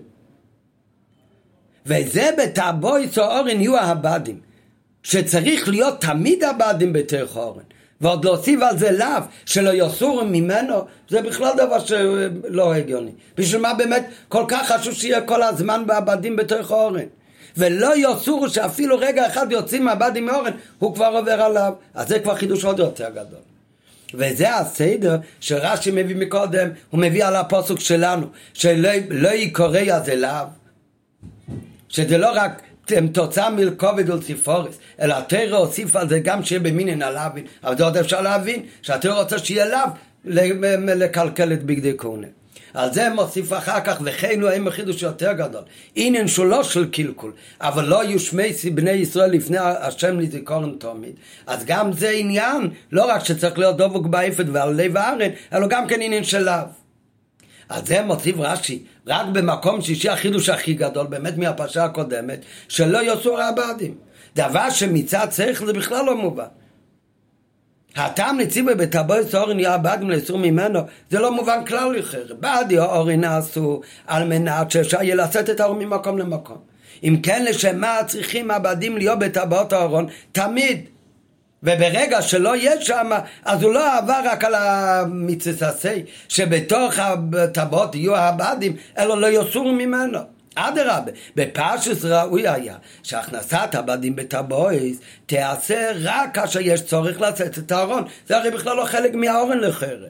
[1.85, 4.39] וזה בתאבויס אורן יהיו הבדים.
[5.03, 7.63] שצריך להיות תמיד הבדים בתוך אורן.
[8.01, 13.11] ועוד להוסיף על זה לאו, שלא יסורו ממנו, זה בכלל דבר שלא הגיוני.
[13.37, 17.05] בשביל מה באמת כל כך חשוב שיהיה כל הזמן בעבדים בתוך אורן?
[17.57, 21.73] ולא יסורו שאפילו רגע אחד יוצאים מהבדים מאורן, הוא כבר עובר עליו.
[21.93, 23.54] אז זה כבר חידוש עוד יותר גדול.
[24.13, 30.45] וזה הסדר שרש"י מביא מקודם, הוא מביא על הפוסק שלנו, שלא לא יקורא זה לאו.
[31.89, 32.61] שזה לא רק
[33.11, 37.97] תוצאה מלכובד ולציפורס, אלא התרא הוסיף על זה גם שיהיה במינין הלאווין, אבל זה עוד
[37.97, 39.87] אפשר להבין, שהתרא רוצה שיהיה לאו
[40.95, 42.27] לקלקל את בגדי כהונה.
[42.75, 45.61] על זה מוסיף אחר כך, וכן הוא האם החידוש יותר גדול.
[45.95, 51.15] עניין לא של קלקול, אבל לא שמי בני ישראל לפני השם לזיכרון תמיד.
[51.47, 55.87] אז גם זה עניין, לא רק שצריך להיות דבוק באפת ועל לב הארן, אלא גם
[55.87, 56.65] כן עניין של לאו.
[57.69, 63.35] על זה מוסיף רש"י, רק במקום שישי החידוש הכי גדול, באמת מהפרשה הקודמת, שלא יעשו
[63.35, 63.95] רעבדים.
[64.35, 66.45] דבר שמצד צריך זה בכלל לא מובן.
[67.95, 70.79] הטעם נציבה בטבויס אורן יהיה בדים לאסור ממנו,
[71.09, 72.17] זה לא מובן כלל לכם.
[72.39, 76.57] בדי אורן נעשו על מנת שאפשר יהיה לשאת את האור ממקום למקום.
[77.03, 80.07] אם כן, לשם מה צריכים הבדים להיות בטבעות האורון?
[80.31, 80.85] תמיד.
[81.63, 83.09] וברגע שלא יהיה שם,
[83.45, 90.34] אז הוא לא עבר רק על המצססי, שבתוך הטבעות יהיו הבדים, אלא לא יסורו ממנו.
[90.55, 98.03] אדרבה, בפרשס ראוי היה שהכנסת הבדים בטבויס תיעשה רק כאשר יש צורך לצאת את הארון.
[98.27, 100.09] זה הרי בכלל לא חלק מהאורן לחרב.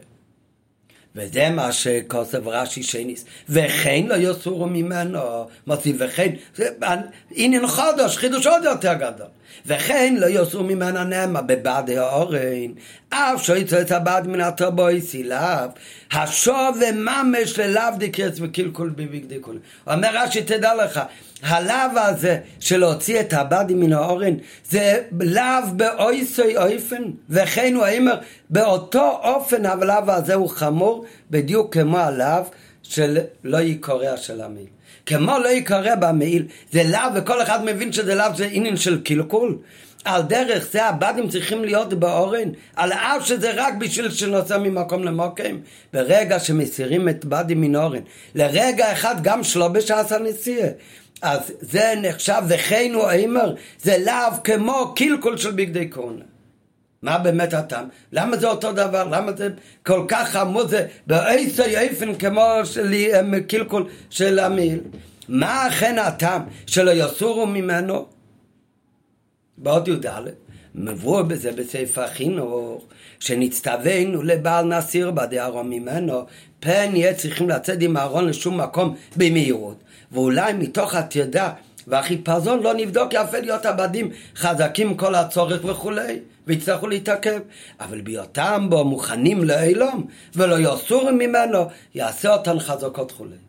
[1.15, 3.25] וזה מה שכוסף רש"י שניס.
[3.49, 6.31] וכן לא יסורו ממנו, מוסיף וכן,
[7.31, 9.27] עניין חודש, חידוש עוד יותר גדול.
[9.65, 12.71] וכן לא יסור ממנו נאמה בבדי האורן,
[13.09, 15.69] אף שיצא את הבד מן הטרבוי סילב,
[16.11, 19.59] השוב וממש ללאו דקרץ וקלקול בבגדי כול.
[19.87, 21.01] אומר רש"י, תדע לך,
[21.43, 24.33] הלאו הזה של להוציא את הבדי מן האורן,
[24.69, 25.43] זה לאו
[25.75, 28.15] באויסוי אויפן, וכן הוא אומר,
[28.49, 32.43] באותו אופן הלאו הזה הוא חמור, בדיוק כמו הלאו
[32.83, 34.65] של לא יקורע של המיל.
[35.05, 39.57] כמו לא יקרא במעיל, זה לאו, וכל אחד מבין שזה לאו זה עניין של קלקול.
[40.05, 45.57] על דרך זה הבדים צריכים להיות באורן, על אף שזה רק בשביל שנוסע ממקום למוקם.
[45.93, 48.01] ברגע שמסירים את בדים מן אורן,
[48.35, 50.69] לרגע אחד גם שלא בשעת הנסיעה.
[51.21, 56.23] אז זה נחשב, וכן הוא אומר, זה לאו כמו קלקול של בגדי כהונה.
[57.01, 57.87] מה באמת הטעם?
[58.11, 59.03] למה זה אותו דבר?
[59.11, 59.49] למה זה
[59.85, 60.67] כל כך חמור?
[60.67, 62.93] זה באיסו יפן כמו של
[63.47, 64.79] קלקול של המיל.
[65.29, 68.14] מה אכן הטעם שלא יסורו ממנו?
[69.57, 70.05] בעוד י"ד
[70.75, 72.85] מבוא בזה בספר החינוך
[73.19, 76.25] שנצטווינו לבעל נסיר בדי ארון ממנו
[76.59, 79.77] פן יהיה צריכים לצאת עם הארון לשום מקום במהירות
[80.11, 81.51] ואולי מתוך התידה
[81.87, 87.39] והחיפזון לא נבדוק יפה להיות עבדים חזקים כל הצורך וכולי, ויצטרכו להתעכב.
[87.79, 93.44] אבל בהיותם בו מוכנים לאילום, ולא יסורו ממנו, יעשה אותן חזקות וכולי.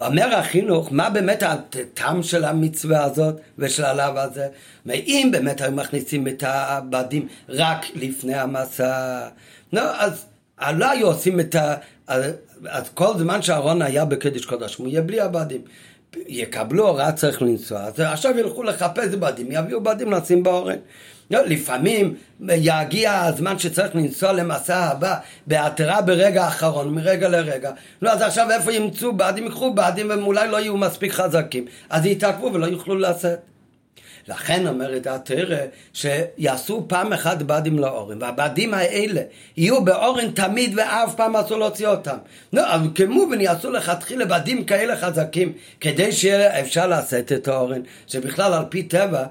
[0.00, 4.48] אומר החינוך, מה באמת הטעם של המצווה הזאת ושל הלאו הזה?
[4.90, 9.20] אם באמת היו מכניסים את העבדים רק לפני המסע,
[9.72, 10.24] לא, אז
[10.72, 11.74] לא היו עושים את ה...
[12.68, 15.60] אז כל זמן שאהרון היה בקדש קודש, הוא יהיה בלי עבדים.
[16.26, 20.78] יקבלו הוראה צריך לנסוע, אז עכשיו ילכו לחפש בדים, יביאו בדים לשים באורן.
[21.30, 22.14] לא, לפעמים
[22.48, 25.16] יגיע הזמן שצריך לנסוע למסע הבא
[25.46, 27.70] בעתירה ברגע האחרון, מרגע לרגע.
[28.02, 29.44] לא, אז עכשיו איפה ימצאו בדים?
[29.44, 31.64] ייקחו בדים והם אולי לא יהיו מספיק חזקים.
[31.90, 33.38] אז יתעכבו ולא יוכלו לשאת.
[34.28, 35.56] לכן אומרת התרא
[35.92, 39.20] שיעשו פעם אחת בדים לאורן, והבדים האלה
[39.56, 42.16] יהיו באורן תמיד ואף פעם אסור להוציא אותם.
[42.52, 48.54] לא, אבל כמובן יעשו לכתחילה בדים כאלה חזקים, כדי שיהיה אפשר לשאת את האורן, שבכלל
[48.54, 49.24] על פי טבע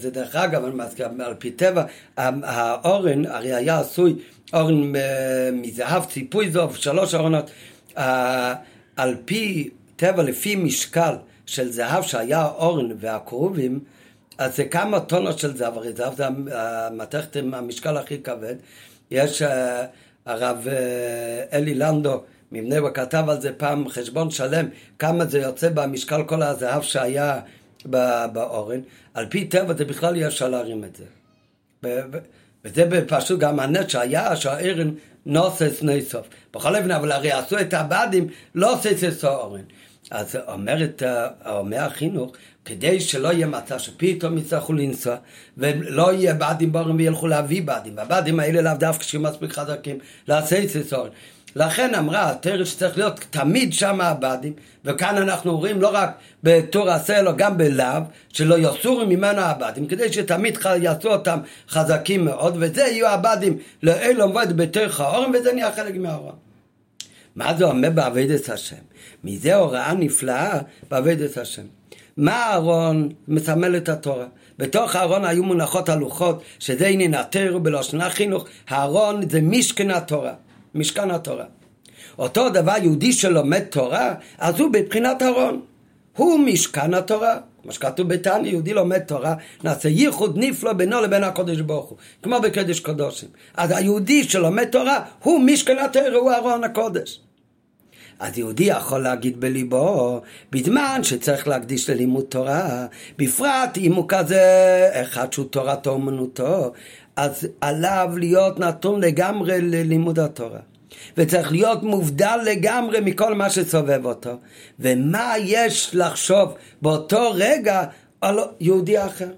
[0.00, 1.84] זה דרך אגב, אני מזכיר, על פי טבע,
[2.16, 4.14] האורן הרי היה עשוי
[4.52, 4.92] אורן
[5.52, 7.50] מזהב, ציפוי זוב, שלוש ארונות,
[8.96, 11.14] על פי טבע, לפי משקל
[11.46, 13.80] של זהב שהיה אורן והכרובים,
[14.38, 18.54] אז זה כמה טונות של זהב, הרי זהב זה המתכת עם המשקל הכי כבד.
[19.10, 19.42] יש
[20.26, 20.66] הרב
[21.52, 22.22] אלי לנדו
[22.52, 24.68] מבני ברק כתב על זה פעם חשבון שלם,
[24.98, 27.40] כמה זה יוצא במשקל כל הזהב שהיה
[28.32, 28.80] באורן,
[29.14, 31.04] על פי טבע זה בכלל אי אפשר להרים את זה.
[32.64, 34.90] וזה פשוט גם הנט שהיה שהארן
[35.26, 36.28] נוסס נסוף.
[36.54, 39.62] בכל אופן, אבל הרי עשו את הבדים לא ססס אורן.
[40.10, 41.02] אז אומרת,
[41.46, 42.32] אומר החינוך,
[42.64, 45.16] כדי שלא יהיה מצב שפתאום יצטרכו לנסוע
[45.56, 50.58] ולא יהיה בדים באורן וילכו להביא בדים, והבדים האלה לאו דווקא שיהיו מספיק חזקים, לעשות
[50.92, 51.10] אורן.
[51.56, 54.52] לכן אמרה התרא שצריך להיות תמיד שם הבדים,
[54.84, 56.10] וכאן אנחנו רואים לא רק
[56.42, 61.38] בתור עשה אלא גם בלאו, שלא יסורו ממנו הבדים, כדי שתמיד יעשו אותם
[61.68, 66.34] חזקים מאוד, וזה יהיו הבדים לאלו עובד בתוך האורם, וזה נהיה חלק מהאורם.
[67.36, 68.76] מה זה אומר בעבודת השם?
[69.24, 70.58] מזה הוראה נפלאה
[70.90, 71.62] בעבודת השם.
[72.16, 74.26] מה הארון מסמל את התורה?
[74.58, 80.32] בתוך הארון היו מונחות הלוחות, שזה עניין התרא בלושנה חינוך, הארון זה משכן התורה.
[80.74, 81.44] משכן התורה.
[82.18, 85.60] אותו דבר יהודי שלומד תורה, אז הוא בבחינת ארון.
[86.16, 87.38] הוא משכן התורה.
[87.62, 92.40] כמו שכתוב בתניא, יהודי לומד תורה, נעשה ייחוד נפלא בינו לבין הקודש ברוך הוא, כמו
[92.40, 93.28] בקדש קודשים.
[93.54, 97.20] אז היהודי שלומד תורה, הוא משכן התורה, הוא ארון הקודש.
[98.22, 100.20] אז יהודי יכול להגיד בליבו,
[100.52, 102.86] בזמן שצריך להקדיש ללימוד תורה,
[103.18, 106.72] בפרט אם הוא כזה אחד שהוא תורתו אומנותו,
[107.16, 110.58] אז עליו להיות נתון לגמרי ללימוד התורה.
[111.16, 114.38] וצריך להיות מובדל לגמרי מכל מה שסובב אותו.
[114.80, 117.84] ומה יש לחשוב באותו רגע
[118.20, 119.28] על יהודי אחר?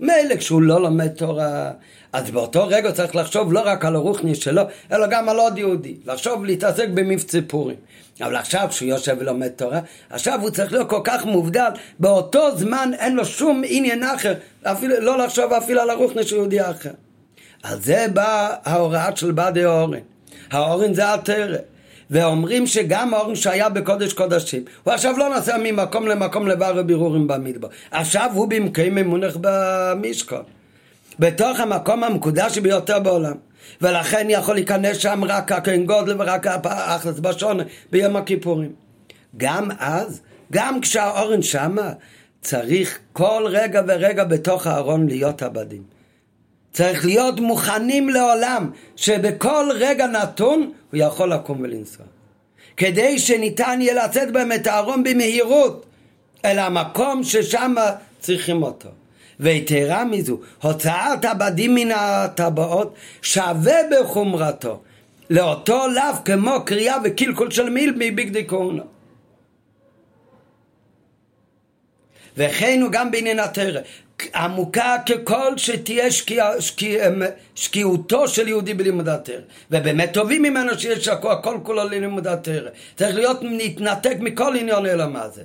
[0.00, 1.70] מילא כשהוא לא לומד תורה,
[2.14, 4.62] אז באותו רגע צריך לחשוב לא רק על הרוחני שלו,
[4.92, 5.94] אלא גם על עוד יהודי.
[6.06, 7.76] לחשוב להתעסק במבצע פורים.
[8.20, 12.90] אבל עכשיו כשהוא יושב ולומד תורה, עכשיו הוא צריך להיות כל כך מובדל, באותו זמן
[12.98, 16.90] אין לו שום עניין אחר, אפילו, לא לחשוב אפילו על הרוחני של יהודי אחר.
[17.62, 19.98] על זה באה ההוראה של בדי אורן.
[20.50, 21.56] האורן זה התרא.
[22.10, 27.68] ואומרים שגם האורן שהיה בקודש קודשים, הוא עכשיו לא נסע ממקום למקום לבר בירורים במדבר.
[27.90, 30.53] עכשיו הוא במקום ממונח במשכון.
[31.18, 33.34] בתוך המקום המקודש ביותר בעולם.
[33.80, 37.60] ולכן יכול להיכנס שם רק הכהן גודל ורק האחלס בשון
[37.90, 38.72] ביום הכיפורים.
[39.36, 40.20] גם אז,
[40.52, 41.92] גם כשהאורן שמה,
[42.42, 45.82] צריך כל רגע ורגע בתוך הארון להיות עבדים.
[46.72, 52.06] צריך להיות מוכנים לעולם שבכל רגע נתון הוא יכול לקום ולנסוע.
[52.76, 55.86] כדי שניתן יהיה לצאת בהם את הארון במהירות
[56.44, 57.74] אל המקום ששם
[58.20, 58.88] צריכים אותו.
[59.40, 64.80] ויתרה מזו, הוצאת הבדים מן הטבעות שווה בחומרתו
[65.30, 68.82] לאותו לאו כמו קריאה וקלקול של מיל מבגדי כהונה.
[72.36, 73.80] וכן הוא גם בעניין התרא.
[74.34, 77.22] עמוקה ככל שתהיה שקיע, שקיע, אמ,
[77.54, 79.40] שקיעותו של יהודי בלימוד התרא.
[79.70, 82.70] ובאמת טובים ממנו שיש הכל כולו ללימוד התרא.
[82.96, 85.42] צריך להיות להתנתק מכל עניון אלא מה זה.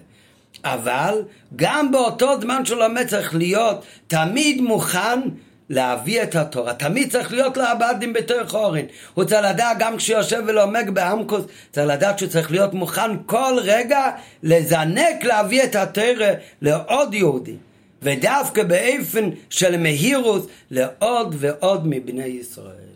[0.64, 1.22] אבל
[1.56, 5.20] גם באותו זמן שהוא לומד צריך להיות תמיד מוכן
[5.70, 6.74] להביא את התורה.
[6.74, 8.86] תמיד צריך להיות לעבדים בתוך אורן.
[9.14, 14.12] הוא צריך לדעת גם כשיושב ולומד בעמקוס, צריך לדעת שהוא צריך להיות מוכן כל רגע
[14.44, 17.58] לזנק להביא את התורה לעוד יהודים.
[18.02, 22.89] ודווקא באופן של מהירות לעוד ועוד מבני ישראל.